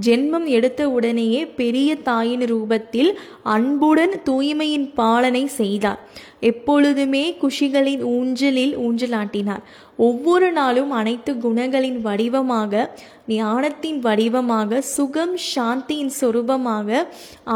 ஜென்மம் 0.06 0.48
எடுத்த 0.56 0.90
உடனேயே 0.96 1.42
பெரிய 1.60 1.96
தாயின் 2.10 2.46
ரூபத்தில் 2.52 3.12
அன்புடன் 3.56 4.16
தூய்மையின் 4.30 4.88
பாலனை 5.00 5.46
செய்தார். 5.60 6.02
எப்பொழுதுமே 6.40 7.22
குஷிகளின் 7.42 8.02
ஊஞ்சலில் 8.16 8.74
ஊஞ்சலாட்டினார். 8.78 9.64
ஒவ்வொரு 9.96 10.52
நாளும் 10.52 10.90
அனைத்து 10.90 11.32
குணங்களின் 11.42 11.98
வடிவமாக 12.00 12.82
ஞானத்தின் 13.26 13.98
வடிவமாக 13.98 14.80
சுகம் 14.80 15.34
சாந்தியின் 15.54 16.12
சொரூபமாக 16.20 17.02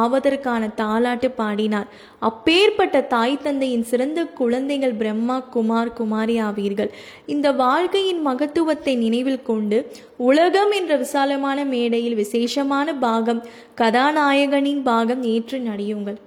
ஆவதற்கான 0.02 0.68
தாலாட்டு 0.80 1.30
பாடினார். 1.40 1.88
அப்பேற்பட்ட 2.28 3.00
தாய் 3.14 3.38
தந்தையின் 3.42 3.86
சிறந்த 3.92 4.24
குழந்தைகள் 4.40 4.94
பிரம்மா 4.94 5.38
குமார் 5.54 5.92
குமாரி 5.92 6.36
ஆவீர்கள். 6.38 6.90
இந்த 7.26 7.52
வாழ்க்கையின் 7.64 8.22
மகத்துவத்தை 8.22 8.96
நினைவில் 8.96 9.42
கொண்டு 9.42 9.80
உலகம் 10.16 10.70
என்ற 10.70 10.96
விசாலமான 10.96 11.64
மேடையில் 11.64 12.14
விசேஷமான 12.14 12.94
பாகம் 13.06 13.42
கதாநாயகனின் 13.82 14.82
பாகம் 14.82 15.22
ஏற்று 15.34 15.60
நடியுங்கள். 15.60 16.20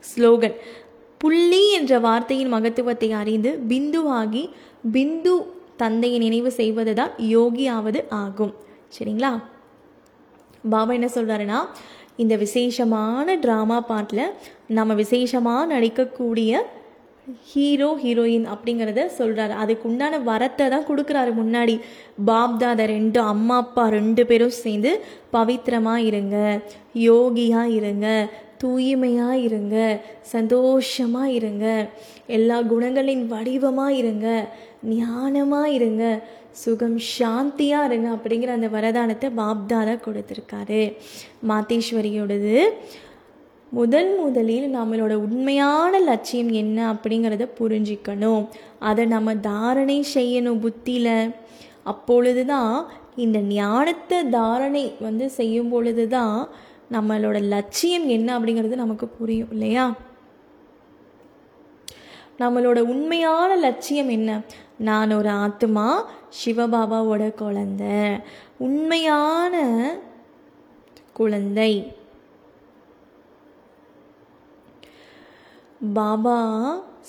ஸ்லோகன் 0.00 0.56
புள்ளி 1.24 1.60
என்ற 1.70 1.98
வார்த்தையின் 1.98 2.50
மகத்துவத்தை 2.54 3.08
அறிந்து 3.12 3.50
பிந்துவாகி 3.70 4.42
பிந்து 4.94 5.34
தந்தையை 5.76 6.18
நினைவு 6.18 6.50
செய்வது 6.50 6.92
தான் 6.94 7.12
யோகியாவது 7.34 8.00
ஆகும். 8.22 8.52
சரிங்களா? 8.96 9.30
பாபா 10.72 10.92
என்ன 10.92 11.08
சொல்கிறாருன்னா 11.14 11.58
இந்த 12.16 12.34
விசேஷமான 12.36 13.36
ட்ராமா 13.36 13.78
பாட்டில் 13.90 14.26
நம்ம 14.76 14.94
விசேஷமாக 14.94 15.70
நடிக்கக்கூடிய 15.74 16.52
ஹீரோ 17.50 17.90
ஹீரோயின் 18.02 18.46
அப்படிங்கிறத 18.46 19.02
சொல்கிறாரு 19.18 19.54
அதுக்கு 19.62 19.88
உண்டான 19.88 20.18
வரத்தை 20.30 20.68
தான் 20.68 20.88
கொடுக்குறாரு 20.90 21.32
முன்னாடி. 21.40 21.74
பாப்தாதா 22.26 22.86
ரெண்டு 22.96 23.20
அம்மா 23.32 23.56
அப்பா 23.56 23.84
ரெண்டு 23.88 24.24
பேரும் 24.26 24.56
சேர்ந்து 24.62 24.92
பவித்திரமாக 25.32 26.06
இருங்க 26.10 26.36
யோகியாக 27.08 27.74
இருங்க 27.78 28.08
தூய்மையாக 28.64 29.42
இருங்க 29.48 29.76
சந்தோஷமாக 30.34 31.34
இருங்க 31.38 31.66
எல்லா 32.36 32.58
குணங்களின் 32.72 33.24
வடிவமாக 33.34 33.98
இருங்க 34.02 34.28
ஞானமாக 34.94 35.74
இருங்க 35.78 36.04
சுகம் 36.62 36.98
சாந்தியாக 37.14 37.86
இருங்க 37.88 38.08
அப்படிங்கிற 38.16 38.50
அந்த 38.56 38.68
வரதானத்தை 38.74 39.28
பாப்தாதா 39.40 39.94
கொடுத்துருக்காரு. 40.04 40.82
மாத்தேஸ்வரியோடது. 41.50 42.54
முதல் 43.72 44.10
முதலில் 44.24 44.66
நம்மளோட 44.76 45.14
உண்மையான 45.26 46.00
லட்சியம் 46.10 46.52
என்ன 46.62 46.78
அப்படிங்கிறத 46.92 47.44
புரிஞ்சிக்கணும். 47.60 48.44
அதை 48.88 49.04
நம்ம 49.14 49.34
தாரணை 49.48 49.98
செய்யணும் 50.16 50.62
புத்தியில். 50.64 51.16
அப்பொழுது 51.92 52.44
தான் 52.52 52.74
இந்த 53.24 53.38
ஞானத்தை 53.56 54.20
தாரணை 54.36 54.84
வந்து 55.06 55.26
செய்யும் 55.38 55.72
பொழுது 55.74 56.04
தான் 56.14 56.38
நம்மளோட 56.92 57.42
லட்சியம் 57.42 58.08
என்ன 58.08 58.38
அப்படிங்கிறது 58.38 58.74
நமக்கு 58.74 59.08
புரியும் 59.08 59.50
இல்லையா? 59.50 59.94
நம்மளோட 62.38 62.78
உண்மையான 62.78 63.56
லட்சியம் 63.56 64.08
என்ன? 64.08 64.40
நான் 64.78 65.12
ஒரு 65.12 65.28
ஆத்மா 65.28 66.10
சிவபாபாவோட 66.44 67.34
குழந்தை. 67.34 68.18
உண்மையான 68.58 69.54
குழந்தை. 71.12 71.92
பாபா 75.94 76.38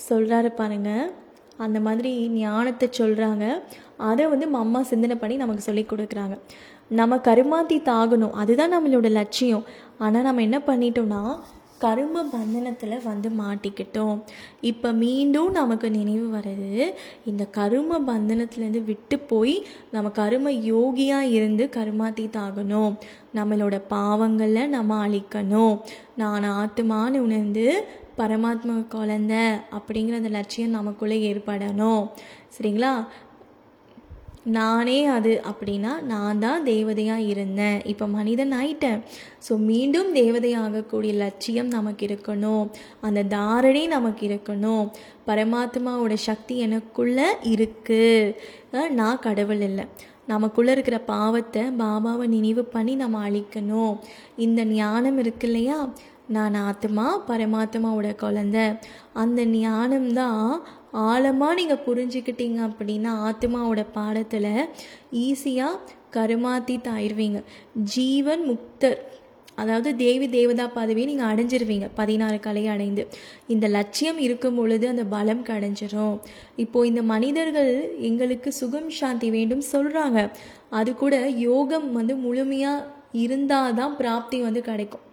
சொல்கிறாரு 0.10 0.56
பாருங்க 0.56 1.12
அந்த 1.58 1.80
மாதிரி 1.80 2.30
ஞானத்தை 2.30 2.90
சொல்கிறாங்க 2.98 3.64
அதை 3.98 4.28
வந்து 4.28 4.46
அம்மா 4.54 4.82
சிந்தனை 4.82 5.16
பண்ணி 5.16 5.36
நமக்கு 5.36 5.62
சொல்லி 5.62 5.86
கொடுக்குறாங்க. 5.90 6.40
நம்ம 6.88 7.16
கருமாத்தி 7.16 7.78
தாகணும். 7.92 8.32
அதுதான் 8.32 8.74
நம்மளோட 8.80 9.12
லட்சியம். 9.12 9.64
ஆனால் 9.98 10.22
நம்ம 10.22 10.42
என்ன 10.42 10.62
பண்ணிட்டோம்னா 10.68 11.40
கரும 11.80 12.24
பந்தனத்தில் 12.24 13.04
வந்து 13.04 13.30
மாட்டிக்கிட்டோம். 13.30 14.22
இப்போ 14.62 14.92
மீண்டும் 14.92 15.52
நமக்கு 15.52 15.92
நினைவு 15.92 16.38
வருது 16.38 16.94
இந்த 17.26 17.46
கரும 17.46 18.00
பந்தனத்துலேருந்து 18.00 18.84
விட்டு 18.84 19.20
போய் 19.20 19.66
நம்ம 19.92 20.10
கரும 20.10 20.52
யோகியாக 20.52 21.20
இருந்து 21.20 21.70
கருமாத்தி 21.76 22.30
தாகணும். 22.38 22.96
நம்மளோட 23.36 23.82
பாவங்களை 23.90 24.68
நம்ம 24.68 25.08
அழிக்கணும். 25.08 25.82
நான் 26.16 26.44
ஆத்துமான்னு 26.44 27.20
உணர்ந்து 27.20 27.86
பரமாத்மா 28.18 28.86
குழந்த 28.92 29.62
அப்படிங்கிற 29.72 30.14
அந்த 30.14 30.30
லட்சியம் 30.30 30.70
நமக்குள்ளே 30.70 31.34
ஏற்படணும். 31.34 32.10
சரிங்களா? 32.58 33.06
நானே 34.46 35.06
அது 35.06 35.42
அப்படின்னா 35.52 36.02
நான் 36.02 36.40
தான் 36.40 36.64
தேவதையாக 36.64 37.28
இருந்தேன். 37.34 37.86
இப்போ 37.86 38.08
மனிதன் 38.08 38.52
ஆயிட்டேன். 38.52 39.00
ஸோ 39.48 39.58
மீண்டும் 39.58 40.16
தேவதையாகக்கூடிய 40.16 41.14
லட்சியம் 41.14 41.68
நமக்கு 41.68 42.06
இருக்கணும். 42.08 42.66
அந்த 43.02 43.24
தாரணை 43.24 43.88
நமக்கு 43.88 44.28
இருக்கணும். 44.28 44.92
பரமாத்மாவோட 45.28 46.14
சக்தி 46.14 46.56
எனக்குள்ளே 46.68 47.28
இருக்குது 47.54 48.36
நான் 49.00 49.20
கடவுள் 49.20 49.62
இல்லை. 49.62 49.86
நமக்குள்ளே 50.28 50.72
இருக்கிற 50.72 51.00
பாவத்தை 51.00 51.64
பாபாவை 51.64 52.26
நினைவு 52.28 52.66
பண்ணி 52.66 52.96
நம்ம 52.96 53.30
அழிக்கணும். 53.30 53.94
இந்த 54.36 54.64
ஞானம் 54.66 55.18
இருக்கு 55.18 55.48
இல்லையா? 55.48 55.90
நான் 56.28 56.54
ஆத்மா 56.54 57.22
பரமாத்மாவோட 57.28 58.10
குழந்த. 58.24 58.60
அந்த 59.14 59.46
ஞானம்தான் 59.46 60.54
ஆழமாக 61.04 61.58
நீங்கள் 61.60 61.84
புரிஞ்சுக்கிட்டீங்க 61.88 62.60
அப்படின்னா 62.70 63.12
ஆத்மாவோட 63.28 63.82
பாடத்தில் 63.98 64.54
ஈஸியாக 65.26 65.82
கருமாத்திட்டு 66.16 66.90
ஆயிடுவீங்க 66.98 67.40
ஜீவன் 67.96 68.44
முக்தர். 68.50 69.00
அதாவது 69.62 69.90
தேவி 70.04 70.28
தேவதா 70.36 70.66
பதவியை 70.78 71.08
நீங்கள் 71.10 71.30
அடைஞ்சிருவீங்க. 71.32 71.88
பதினாறு 72.00 72.38
கலையை 72.48 72.70
அடைந்து. 72.74 73.04
இந்த 73.54 73.66
லட்சியம் 73.76 74.20
இருக்கும் 74.26 74.58
பொழுது 74.60 74.86
அந்த 74.94 75.04
பலம் 75.16 75.44
கிடைஞ்சிரும். 75.52 76.16
இப்போது 76.64 76.90
இந்த 76.92 77.02
மனிதர்கள் 77.14 77.74
எங்களுக்கு 78.10 78.52
சுகம் 78.60 78.92
சாந்தி 79.00 79.30
வேண்டும் 79.38 79.64
சொல்கிறாங்க 79.74 80.22
அது 80.80 80.94
கூட 81.04 81.16
யோகம் 81.48 81.90
வந்து 82.00 82.16
முழுமையாக 82.26 82.88
இருந்தால் 83.26 83.78
தான் 83.82 83.98
பிராப்தி 84.02 84.40
வந்து 84.48 84.64
கிடைக்கும். 84.70 85.06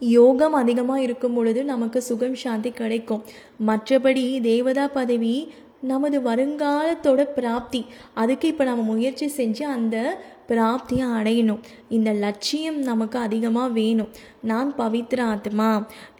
யோகம் 0.00 0.52
அதிகமாக 0.52 1.02
இருக்கும் 1.02 1.34
பொழுது 1.34 1.64
நமக்கு 1.64 2.02
சுகம் 2.02 2.34
சாந்தி 2.34 2.70
கிடைக்கும். 2.70 3.22
மற்றபடி 3.66 4.40
தேவதா 4.40 4.88
பதவி 4.88 5.52
நமது 5.80 6.20
வருங்காலத்தோட 6.20 7.24
பிராப்தி. 7.34 7.86
அதுக்கு 8.14 8.48
இப்போ 8.48 8.64
நம்ம 8.64 8.82
முயற்சி 8.82 9.32
செஞ்சு 9.36 9.62
அந்த 9.62 10.18
பிராப்தியை 10.50 11.06
அடையணும். 11.18 11.62
இந்த 11.96 12.10
லட்சியம் 12.24 12.78
நமக்கு 12.90 13.18
அதிகமாக 13.18 13.74
வேணும். 13.78 14.10
நான் 14.50 14.68
பவித்ர 14.78 15.20
ஆத்மா 15.32 15.68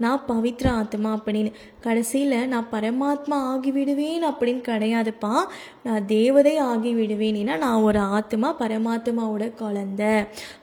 நான் 0.02 0.24
பவித்ர 0.28 0.66
ஆத்மா 0.80 1.10
அப்படின்னு. 1.18 1.50
கடைசியில் 1.80 2.48
நான் 2.48 2.70
பரமாத்மா 2.72 3.36
ஆகிவிடுவேன் 3.52 4.24
அப்படின்னு 4.30 4.62
கிடையாதுப்பா. 4.70 5.34
நான் 5.82 6.06
தேவதை 6.06 6.54
ஆகிவிடுவேன் 6.62 7.38
ஏன்னா 7.42 7.56
நான் 7.66 7.84
ஒரு 7.88 7.98
ஆத்மா 7.98 8.48
பரமாத்மாவோட 8.58 9.46
குழந்த. 9.62 10.02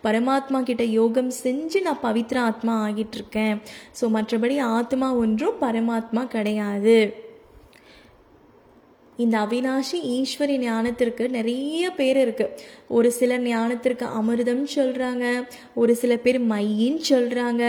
பரமாத்மா 0.03 0.61
கிட்ட 0.63 0.83
யோகம் 0.99 1.31
செஞ்சு 1.43 1.81
நான் 1.81 2.03
பவித்ர 2.03 2.39
ஆத்மா 2.49 2.75
ஆகிட்டு 2.87 3.17
இருக்கேன் 3.21 3.55
ஸோ 4.01 4.07
மற்றபடி 4.17 4.57
ஆத்மா 4.79 5.09
ஒன்றும் 5.23 5.61
பரமாத்மா 5.61 6.25
கிடையாது. 6.35 6.97
இந்த 9.17 9.35
அவினாஷி 9.39 9.99
ஈஸ்வரி 10.15 10.55
ஞானத்திற்கு 10.63 11.25
நிறைய 11.29 11.91
பேர் 11.91 12.19
இருக்குது 12.25 12.55
ஒரு 12.89 13.11
சில 13.11 13.37
ஞானத்திற்கு 13.43 14.07
அமிர்தம் 14.19 14.65
சொல்கிறாங்க 14.75 15.25
ஒரு 15.73 15.95
சில 15.95 16.15
பேர் 16.17 16.39
மையின்னு 16.49 17.05
சொல்கிறாங்க 17.09 17.63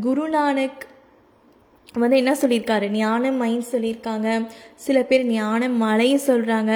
குருநானக் 0.00 0.84
வந்து 1.94 2.16
என்ன 2.16 2.32
சொல்லியிருக்காரு? 2.40 2.86
ஞான 2.90 3.30
மைன்னு 3.38 3.66
சொல்லியிருக்காங்க. 3.72 4.28
சில 4.84 4.98
பேர் 5.02 5.22
ஞான 5.26 5.68
மலையை 5.82 6.18
சொல்கிறாங்க 6.26 6.72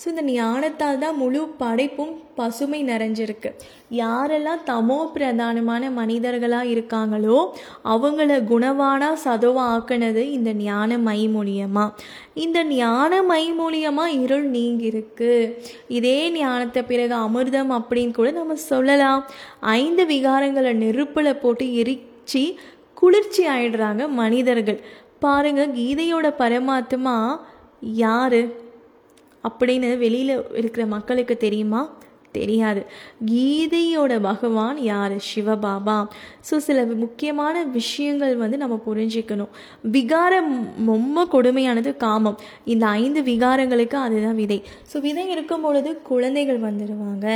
ஸோ 0.00 0.04
இந்த 0.12 0.22
ஞானத்தால் 0.22 1.00
தான் 1.02 1.18
முழு 1.22 1.40
படைப்பும் 1.58 2.14
பசுமை 2.38 2.80
நிறைஞ்சிருக்கு. 2.84 3.50
யாரெல்லாம் 3.90 4.62
தமோ 4.70 4.98
பிரதானமான 5.14 5.90
மனிதர்களாக 5.98 6.70
இருக்காங்களோ 6.74 7.38
அவங்கள 7.94 8.38
குணவானாக 8.52 9.20
சதவாக 9.24 9.74
ஆக்கினது 9.74 10.24
இந்த 10.38 10.52
ஞான 10.52 10.98
மை 11.08 11.20
மூலியமாக 11.34 11.94
இந்த 12.44 12.64
ஞான 12.72 13.22
மை 13.22 13.44
மூலியமாக 13.60 14.16
இருள் 14.24 14.48
நீங்கியிருக்கு 14.50 15.32
இதே 15.98 16.18
ஞானத்தை 16.40 16.82
பிறகு 16.82 17.16
அமிர்தம் 17.26 17.72
அப்படின்னு 17.78 18.16
கூட 18.20 18.30
நம்ம 18.40 18.58
சொல்லலாம். 18.72 19.22
ஐந்து 19.60 20.06
விகாரங்களை 20.06 20.72
நெருப்பில் 20.84 21.40
போட்டு 21.44 21.66
எரிச்சு 21.82 22.44
குளிர்ச்சி 23.04 23.46
ஆயிடுறாங்க 23.48 24.08
மனிதர்கள். 24.08 24.80
பாருங்க 25.18 25.66
கீதையோட 25.66 26.26
பரமாத்மா 26.38 27.16
யாரு? 27.80 28.42
அப்படின்னு 29.48 29.98
வெளியில் 29.98 30.44
இருக்கிற 30.54 30.86
மக்களுக்கு 30.86 31.36
தெரியுமா? 31.36 31.80
தெரியாது. 32.38 32.82
கீதையோட 33.30 34.12
பகவான் 34.28 34.78
யார்? 34.92 35.16
சிவபாபா. 35.30 35.98
ஸோ 36.48 36.56
சில 36.66 36.78
முக்கியமான 37.04 37.64
விஷயங்கள் 37.78 38.34
வந்து 38.36 38.56
நம்ம 38.62 38.78
புரிஞ்சுக்கணும். 38.88 39.52
விகாரம் 39.96 40.52
ரொம்ப 40.92 41.26
கொடுமையானது 41.34 41.92
காமம். 42.04 42.38
இந்த 42.74 42.84
ஐந்து 43.02 43.22
விகாரங்களுக்கு 43.30 43.98
அதுதான் 44.06 44.38
விதை. 44.42 44.58
ஸோ 44.92 44.96
விதை 45.06 45.26
இருக்கும் 45.34 45.64
பொழுது 45.66 45.92
குழந்தைகள் 46.02 46.60
வந்துடுவாங்க 46.68 47.26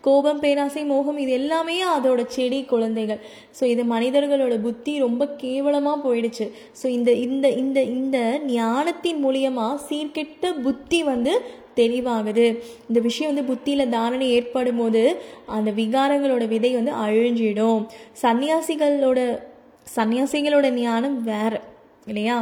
கோபம் 0.00 0.40
பேராசை 0.40 0.82
மோகம் 0.84 1.18
இது 1.24 1.32
எல்லாமே 1.40 1.76
அதோட 1.96 2.20
செடி 2.36 2.58
குழந்தைகள். 2.72 3.20
ஸோ 3.58 3.64
இது 3.74 3.82
மனிதர்களோட 3.94 4.54
புத்தி 4.66 4.92
ரொம்ப 4.98 5.22
கேவலமாக 5.42 5.98
போயிடுச்சு. 6.06 6.46
ஸோ 6.80 6.86
இந்த 6.98 7.10
இந்த 7.26 7.46
இந்த 7.62 7.78
இந்த 7.96 8.18
ஞானத்தின் 8.54 9.20
மூலியமாக 9.24 9.80
சீர்கெட்ட 9.88 10.52
புத்தி 10.66 11.00
வந்து 11.12 11.34
தெளிவாகுது. 11.80 12.46
இந்த 12.88 13.00
விஷயம் 13.08 13.30
வந்து 13.32 13.48
புத்தியில் 13.52 13.92
தாரணை 13.96 14.28
ஏற்படும் 14.38 14.80
போது 14.82 15.02
அந்த 15.58 15.70
விகாரங்களோட 15.80 16.46
விதை 16.54 16.72
வந்து 16.80 16.94
அழிஞ்சிடும். 17.04 17.82
சன்னியாசிகளோட 18.24 19.20
சன்னியாசிகளோட 19.96 20.66
ஞானம் 20.82 21.16
வேற 21.30 21.54
இல்லையா? 22.10 22.36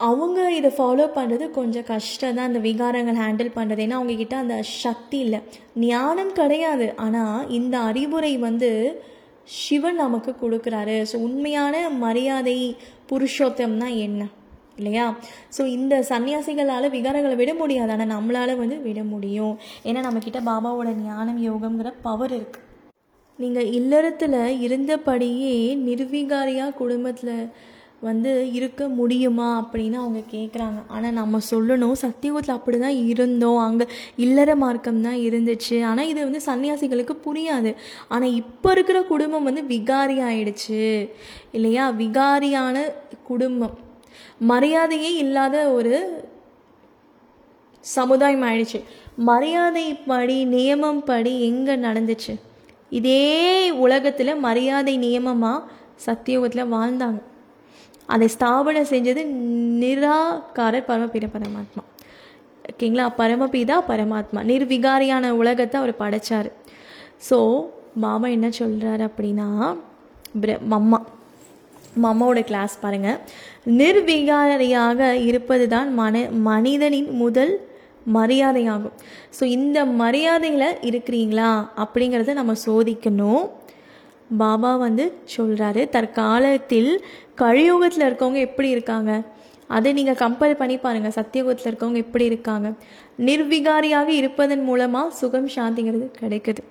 அவங்க 0.00 0.40
இதை 0.58 0.68
ஃபாலோ 0.76 1.06
பண்ணுறது 1.16 1.46
கொஞ்சம் 1.56 1.86
கஷ்டம் 1.90 2.36
தான் 2.36 2.48
அந்த 2.50 2.60
விகாரங்கள் 2.66 3.18
ஹேண்டில் 3.22 3.56
பண்ணுறது 3.56 3.82
ஏன்னா 3.84 3.98
அவங்கக்கிட்ட 3.98 4.36
அந்த 4.44 4.56
சக்தி 4.84 5.18
இல்லை. 5.24 5.40
ஞானம் 5.90 6.32
கிடையாது. 6.38 6.86
ஆனால் 7.04 7.48
இந்த 7.58 7.74
அறிவுரை 7.88 8.32
வந்து 8.46 8.70
சிவன் 9.58 10.00
நமக்கு 10.04 10.32
கொடுக்குறாரு. 10.42 10.96
ஸோ 11.10 11.16
உண்மையான 11.26 11.74
மரியாதை 12.04 12.56
புருஷோத்தம்னா 13.10 13.88
என்ன? 14.06 14.22
இல்லையா? 14.80 15.06
ஸோ 15.56 15.62
இந்த 15.76 15.94
சன்னியாசிகளால் 16.10 16.94
விகாரங்களை 16.96 17.36
விட 17.42 17.54
முடியாது. 17.62 17.92
ஆனால் 17.96 18.12
நம்மளால் 18.16 18.60
வந்து 18.62 18.78
விட 18.88 19.02
முடியும். 19.14 19.54
ஏன்னா 19.88 20.02
நம்மக்கிட்ட 20.08 20.42
பாபாவோட 20.50 20.92
ஞானம் 21.08 21.40
யோகம்ங்கிற 21.50 21.92
பவர் 22.08 22.34
இருக்குது 22.38 22.66
நீங்கள் 23.38 23.68
இல்லறத்தில் 23.76 24.40
இருந்தபடியே 24.64 25.52
நிர்விகாரியாக 25.86 26.76
குடும்பத்தில் 26.80 27.36
வந்து 28.08 28.30
இருக்க 28.58 28.82
முடியுமா 28.98 29.46
அப்படின்னு 29.62 29.96
அவங்க 30.02 30.20
கேட்குறாங்க 30.34 30.78
ஆனால் 30.94 31.16
நம்ம 31.18 31.40
சொல்லணும் 31.50 31.96
சத்தியகுத்தில் 32.02 32.56
அப்படி 32.56 32.78
தான் 32.84 33.00
இருந்தோம். 33.10 33.58
அங்கே 33.66 33.86
இல்லற 34.24 34.50
மார்க்கம் 34.62 35.02
தான் 35.06 35.18
இருந்துச்சு. 35.26 35.76
ஆனால் 35.90 36.10
இது 36.12 36.20
வந்து 36.28 36.40
சன்னியாசிகளுக்கு 36.48 37.16
புரியாது. 37.26 37.72
ஆனால் 38.14 38.36
இப்போ 38.42 38.70
இருக்கிற 38.76 39.00
குடும்பம் 39.12 39.48
வந்து 39.50 39.64
விகாரி 39.74 40.16
ஆயிடுச்சு. 40.30 40.82
இல்லையா? 41.58 41.86
விகாரியான 42.02 42.76
குடும்பம். 43.30 43.76
மரியாதையே 44.48 45.10
இல்லாத 45.24 45.56
ஒரு 45.70 45.94
சமுதாயம் 47.80 48.42
ஆயிடுச்சு 48.42 48.80
மரியாதை 49.16 49.94
படி 49.94 50.44
நியமம் 50.46 51.02
படி 51.04 51.32
எங்கே 51.40 51.74
நடந்துச்சு? 51.76 52.34
இதே 52.90 53.70
உலகத்தில் 53.70 54.32
மரியாதை 54.36 54.94
நியமமாக 54.98 55.66
சத்தியோகத்தில் 56.06 56.72
வாழ்ந்தாங்க. 56.76 57.20
அதை 58.06 58.28
ஸ்தாபனை 58.38 58.82
செஞ்சது 58.92 59.22
நிராகாரர் 59.82 60.88
பரமபீர 60.90 61.26
பரமாத்மா. 61.36 61.82
ஓகேங்களா? 62.70 63.06
பரமபீதா 63.18 63.76
பரமாத்மா. 63.88 64.40
நிர்விகாரியான 64.50 65.30
உலகத்தை 65.30 65.76
அவர் 65.80 66.00
படைச்சார். 66.02 66.50
ஸோ 67.30 67.38
மாமா 67.94 68.26
என்ன 68.26 68.48
சொல்கிறாரு 68.48 69.04
அப்படின்னா 69.10 69.76
பிர 70.40 70.50
மம்மா 71.94 72.10
அம்மாவோட 72.12 72.40
கிளாஸ் 72.50 72.74
பாருங்கள் 72.82 73.18
நிர்விகாரியாக 73.80 75.10
இருப்பது 75.28 75.64
தான் 75.74 75.88
மன 76.00 76.22
மனிதனின் 76.48 77.10
முதல் 77.22 77.52
மரியாதையாகும். 78.16 78.94
ஸோ 79.36 79.42
இந்த 79.56 79.78
மரியாதையில் 80.02 80.68
இருக்கிறீங்களா? 80.90 81.50
அப்படிங்கிறத 81.82 82.34
நம்ம 82.40 82.54
சோதிக்கணும். 82.66 83.44
பாபா 84.42 84.72
வந்து 84.86 85.04
சொல்கிறாரு 85.36 85.82
தற்காலத்தில் 85.96 86.90
கழியுகத்தில் 87.42 88.06
இருக்கவங்க 88.08 88.40
எப்படி 88.48 88.68
இருக்காங்க? 88.76 89.12
அதை 89.76 89.90
நீங்கள் 89.98 90.20
கம்பேர் 90.22 90.60
பண்ணி 90.60 90.76
பாருங்கள் 90.84 91.16
சத்தியுகத்தில் 91.18 91.68
இருக்கவங்க 91.70 92.00
எப்படி 92.06 92.24
இருக்காங்க? 92.30 92.68
நிர்விகாரியாக 93.28 94.08
இருப்பதன் 94.20 94.64
மூலமாக 94.68 95.16
சுகம் 95.20 95.50
சாந்திங்கிறது 95.56 96.08
கிடைக்குது. 96.20 96.62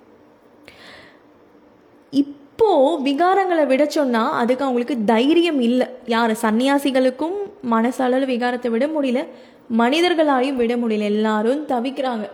இப் 2.20 2.36
இப்போ 2.60 2.72
விகாரங்களை 3.04 3.62
விட 3.68 3.82
சொன்னால் 3.94 4.34
அதுக்கு 4.38 4.64
அவங்களுக்கு 4.64 4.96
தைரியம் 5.10 5.60
இல்லை. 5.66 5.86
யார்? 6.12 6.32
சன்னியாசிகளுக்கும் 6.42 7.36
மனசளவு 7.72 8.26
விகாரத்தை 8.32 8.68
விட 8.74 8.86
முடியல. 8.96 9.20
மனிதர்களாலையும் 9.80 10.58
விட 10.62 10.74
முடியல. 10.82 11.06
எல்லாரும் 11.12 11.62
தவிக்கிறாங்க. 11.72 12.26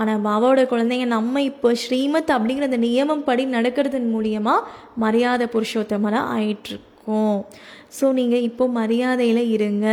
ஆனால் 0.00 0.20
பாபாவோட 0.26 0.64
குழந்தைங்க 0.72 1.06
நம்ம 1.14 1.42
இப்போ 1.50 1.70
ஸ்ரீமத் 1.84 2.34
அப்படிங்கிற 2.36 2.68
அந்த 2.70 2.82
நியமம் 2.86 3.24
படி 3.30 3.46
நடக்கிறதன் 3.56 4.12
மூலியமாக 4.14 4.68
மரியாதை 5.04 5.48
புருஷோத்தமராக 5.54 6.32
ஆயிட்டுருக்கோம். 6.36 7.40
ஸோ 7.98 8.12
நீங்கள் 8.20 8.46
இப்போ 8.50 8.66
மரியாதையில் 8.80 9.44
இருங்க. 9.56 9.88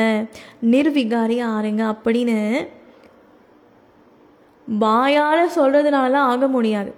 நிர்விகாரி 0.76 1.40
ஆறுங்க 1.56 1.84
அப்படின்னு 1.96 2.40
வாயால் 4.68 5.56
சொல்கிறதுனால 5.60 6.14
ஆக 6.32 6.48
முடியாது. 6.48 6.92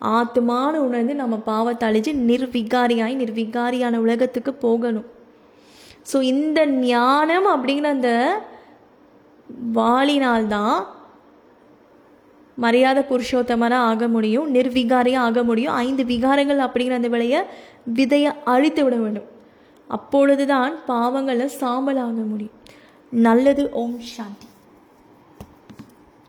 ஆத்துமான 0.00 0.74
உணர்ந்து 0.74 1.14
நம்ம 1.14 1.36
பாவத்தை 1.36 1.88
அழிஞ்சு 1.88 2.12
நிர்விகாரியாய் 2.12 3.20
நிர்விகாரியான 3.22 3.96
உலகத்துக்கு 3.96 4.54
போகணும். 4.54 5.06
ஸோ 6.12 6.22
இந்த 6.22 6.66
ஞானம் 6.66 7.46
அப்படிங்கிற 7.46 7.82
அந்த 7.82 8.40
வாளினால்தான் 9.74 10.84
மரியாதை 12.54 13.04
புருஷோத்தமராக 13.10 13.88
ஆக 13.90 14.08
முடியும் 14.08 14.54
நிர்விகாரியாக 14.54 15.16
ஆக 15.16 15.42
முடியும். 15.42 15.74
ஐந்து 15.74 16.04
விகாரங்கள் 16.04 16.60
அப்படிங்கிற 16.66 16.90
அந்த 16.90 17.08
விலையை 17.08 17.40
விதையை 17.94 18.32
அழித்து 18.44 18.84
விட 18.84 18.96
வேண்டும். 18.96 19.28
அப்பொழுதுதான் 19.86 20.74
பாவங்களை 20.88 21.44
சாம்பல் 21.44 21.96
ஆக 21.96 22.20
முடியும். 22.20 22.54
நல்லது 23.10 23.70
ஓம் 23.70 24.00
சாந்தி. 24.00 24.46